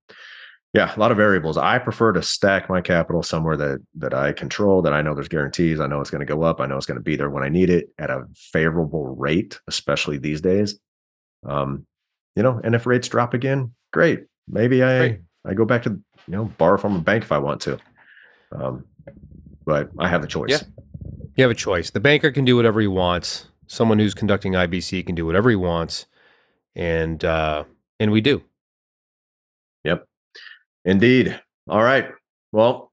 yeah, 0.75 0.95
a 0.95 1.01
lot 1.01 1.11
of 1.11 1.17
variables. 1.17 1.57
I 1.57 1.79
prefer 1.79 2.13
to 2.13 2.23
stack 2.23 2.69
my 2.69 2.83
capital 2.83 3.23
somewhere 3.23 3.57
that 3.57 3.79
that 3.97 4.13
I 4.13 4.33
control, 4.33 4.83
that 4.83 4.93
I 4.93 5.01
know 5.01 5.15
there's 5.15 5.29
guarantees. 5.29 5.81
I 5.81 5.87
know 5.87 6.01
it's 6.01 6.11
going 6.11 6.27
to 6.27 6.27
go 6.27 6.43
up. 6.43 6.61
I 6.61 6.67
know 6.67 6.77
it's 6.77 6.87
going 6.87 6.99
to 6.99 7.03
be 7.03 7.17
there 7.17 7.31
when 7.31 7.45
I 7.45 7.49
need 7.49 7.71
it 7.71 7.89
at 7.99 8.11
a 8.11 8.25
favorable 8.35 9.07
rate, 9.17 9.59
especially 9.69 10.19
these 10.19 10.43
days. 10.43 10.79
Um, 11.47 11.87
you 12.37 12.43
know, 12.43 12.61
and 12.63 12.75
if 12.75 12.85
rates 12.87 13.09
drop 13.09 13.33
again, 13.33 13.73
great. 13.93 14.25
Maybe 14.47 14.83
I 14.83 14.99
Great. 14.99 15.21
I 15.49 15.55
go 15.55 15.65
back 15.65 15.83
to 15.85 15.91
you 15.91 16.01
know 16.29 16.45
borrow 16.59 16.77
from 16.79 16.97
a 16.97 17.01
bank 17.01 17.25
if 17.25 17.33
I 17.33 17.39
want 17.39 17.61
to. 17.63 17.79
Um, 18.53 18.85
but 19.65 19.91
I 19.99 20.09
have 20.09 20.23
the 20.23 20.29
choice. 20.29 20.51
Yeah. 20.51 20.61
You 21.37 21.43
have 21.45 21.51
a 21.51 21.55
choice. 21.55 21.91
The 21.91 22.01
banker 22.01 22.31
can 22.33 22.45
do 22.45 22.57
whatever 22.57 22.81
he 22.81 22.87
wants. 22.87 23.47
Someone 23.67 23.99
who's 23.99 24.15
conducting 24.15 24.53
IBC 24.55 25.07
can 25.07 25.15
do 25.15 25.25
whatever 25.27 25.51
he 25.51 25.57
wants, 25.57 26.07
and 26.75 27.23
uh, 27.25 27.65
and 28.01 28.11
we 28.13 28.21
do. 28.21 28.43
Yep, 29.85 30.07
indeed. 30.85 31.39
All 31.69 31.83
right. 31.83 32.09
Well, 32.53 32.91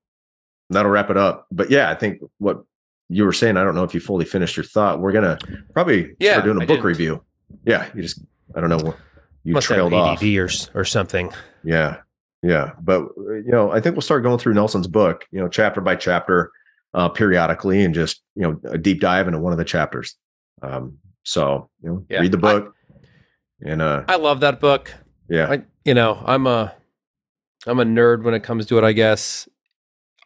that'll 0.69 0.91
wrap 0.91 1.09
it 1.09 1.17
up. 1.17 1.47
But 1.51 1.69
yeah, 1.71 1.89
I 1.89 1.95
think 1.95 2.21
what 2.39 2.63
you 3.09 3.23
were 3.23 3.33
saying, 3.33 3.55
I 3.57 3.63
don't 3.63 3.73
know 3.75 3.83
if 3.83 3.93
you 3.93 3.99
fully 3.99 4.25
finished 4.25 4.57
your 4.57 4.65
thought. 4.65 4.99
We're 4.99 5.11
gonna 5.13 5.37
probably 5.73 6.15
Yeah, 6.19 6.33
start 6.33 6.45
doing 6.45 6.57
a 6.57 6.61
I 6.63 6.65
book 6.65 6.75
didn't. 6.77 6.85
review. 6.85 7.23
Yeah, 7.65 7.87
you 7.95 8.01
just 8.01 8.21
I 8.55 8.59
don't 8.61 8.69
know. 8.69 8.77
What 8.77 8.97
you 9.43 9.53
Must 9.53 9.67
have 9.69 9.75
trailed 9.77 9.93
off. 9.93 10.21
Or 10.21 10.79
or 10.81 10.85
something. 10.85 11.31
Yeah. 11.63 11.97
Yeah. 12.45 12.71
But, 12.81 13.07
you 13.17 13.45
know, 13.47 13.71
I 13.71 13.79
think 13.81 13.95
we'll 13.95 14.01
start 14.03 14.21
going 14.21 14.37
through 14.37 14.53
Nelson's 14.53 14.85
book, 14.87 15.25
you 15.31 15.39
know, 15.39 15.47
chapter 15.47 15.81
by 15.81 15.95
chapter, 15.95 16.51
uh, 16.93 17.09
periodically 17.09 17.83
and 17.83 17.93
just, 17.93 18.21
you 18.35 18.43
know, 18.43 18.59
a 18.69 18.77
deep 18.77 18.99
dive 19.01 19.25
into 19.27 19.39
one 19.39 19.51
of 19.51 19.57
the 19.57 19.65
chapters. 19.65 20.15
Um, 20.61 20.99
so, 21.23 21.69
you 21.81 21.89
know, 21.89 22.05
Yeah, 22.09 22.19
read 22.21 22.31
the 22.31 22.37
I- 22.37 22.41
book 22.53 22.75
and, 23.61 23.81
uh, 23.81 24.03
I 24.07 24.17
love 24.17 24.41
that 24.41 24.59
book. 24.59 24.93
yeah. 25.27 25.49
I, 25.49 25.63
you 25.85 25.93
know, 25.95 26.21
I'm 26.25 26.45
a, 26.45 26.73
I'm 27.65 27.79
a 27.79 27.83
nerd 27.85 28.23
when 28.23 28.35
it 28.35 28.43
comes 28.43 28.67
to 28.67 28.77
it. 28.77 28.83
I 28.83 28.91
guess. 28.93 29.49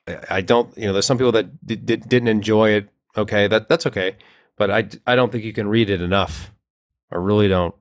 I, 0.08 0.18
I 0.30 0.42
don't. 0.42 0.76
You 0.78 0.88
know, 0.88 0.94
there's 0.94 1.06
some 1.06 1.18
people 1.18 1.32
that 1.34 1.66
d- 1.66 1.78
d- 1.78 1.96
didn't 1.96 2.28
enjoy 2.28 2.72
it. 2.72 2.90
Okay, 3.16 3.48
that 3.48 3.70
that's 3.70 3.86
okay. 3.88 4.18
But 4.58 4.70
I 4.70 4.90
I 5.08 5.16
don't 5.16 5.32
think 5.32 5.46
you 5.46 5.54
can 5.54 5.70
read 5.70 5.90
it 5.90 6.02
enough. 6.02 6.52
I 7.12 7.16
really 7.16 7.48
don't. 7.48 7.74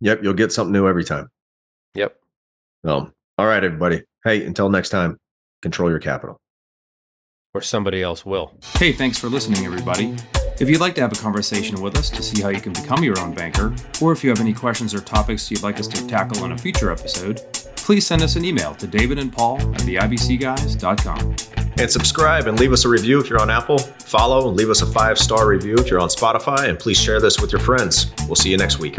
yep. 0.00 0.22
You'll 0.24 0.34
get 0.34 0.52
something 0.52 0.72
new 0.72 0.88
every 0.88 1.04
time. 1.04 1.30
Yep. 1.94 2.16
So, 2.86 3.10
all 3.36 3.46
right, 3.46 3.64
everybody. 3.64 4.04
Hey, 4.22 4.46
until 4.46 4.68
next 4.68 4.90
time, 4.90 5.18
control 5.60 5.90
your 5.90 5.98
capital. 5.98 6.38
Or 7.52 7.60
somebody 7.60 8.00
else 8.00 8.24
will. 8.24 8.56
Hey, 8.78 8.92
thanks 8.92 9.18
for 9.18 9.28
listening, 9.28 9.66
everybody. 9.66 10.14
If 10.60 10.70
you'd 10.70 10.80
like 10.80 10.94
to 10.94 11.00
have 11.00 11.10
a 11.10 11.16
conversation 11.16 11.82
with 11.82 11.96
us 11.96 12.10
to 12.10 12.22
see 12.22 12.40
how 12.40 12.50
you 12.50 12.60
can 12.60 12.72
become 12.72 13.02
your 13.02 13.18
own 13.18 13.34
banker, 13.34 13.74
or 14.00 14.12
if 14.12 14.22
you 14.22 14.30
have 14.30 14.38
any 14.38 14.52
questions 14.52 14.94
or 14.94 15.00
topics 15.00 15.50
you'd 15.50 15.64
like 15.64 15.80
us 15.80 15.88
to 15.88 16.06
tackle 16.06 16.44
on 16.44 16.52
a 16.52 16.58
future 16.58 16.92
episode, 16.92 17.40
please 17.74 18.06
send 18.06 18.22
us 18.22 18.36
an 18.36 18.44
email 18.44 18.72
to 18.76 18.86
David 18.86 19.18
and 19.18 19.32
Paul 19.32 19.56
at 19.74 19.80
theibcguys.com. 19.80 21.36
And 21.78 21.90
subscribe 21.90 22.46
and 22.46 22.60
leave 22.60 22.72
us 22.72 22.84
a 22.84 22.88
review 22.88 23.18
if 23.18 23.28
you're 23.28 23.40
on 23.40 23.50
Apple. 23.50 23.78
Follow 23.78 24.46
and 24.46 24.56
leave 24.56 24.70
us 24.70 24.82
a 24.82 24.86
five 24.86 25.18
star 25.18 25.48
review 25.48 25.74
if 25.74 25.90
you're 25.90 26.00
on 26.00 26.08
Spotify. 26.08 26.68
And 26.68 26.78
please 26.78 27.00
share 27.00 27.20
this 27.20 27.40
with 27.40 27.50
your 27.50 27.60
friends. 27.60 28.12
We'll 28.28 28.36
see 28.36 28.50
you 28.50 28.56
next 28.56 28.78
week. 28.78 28.96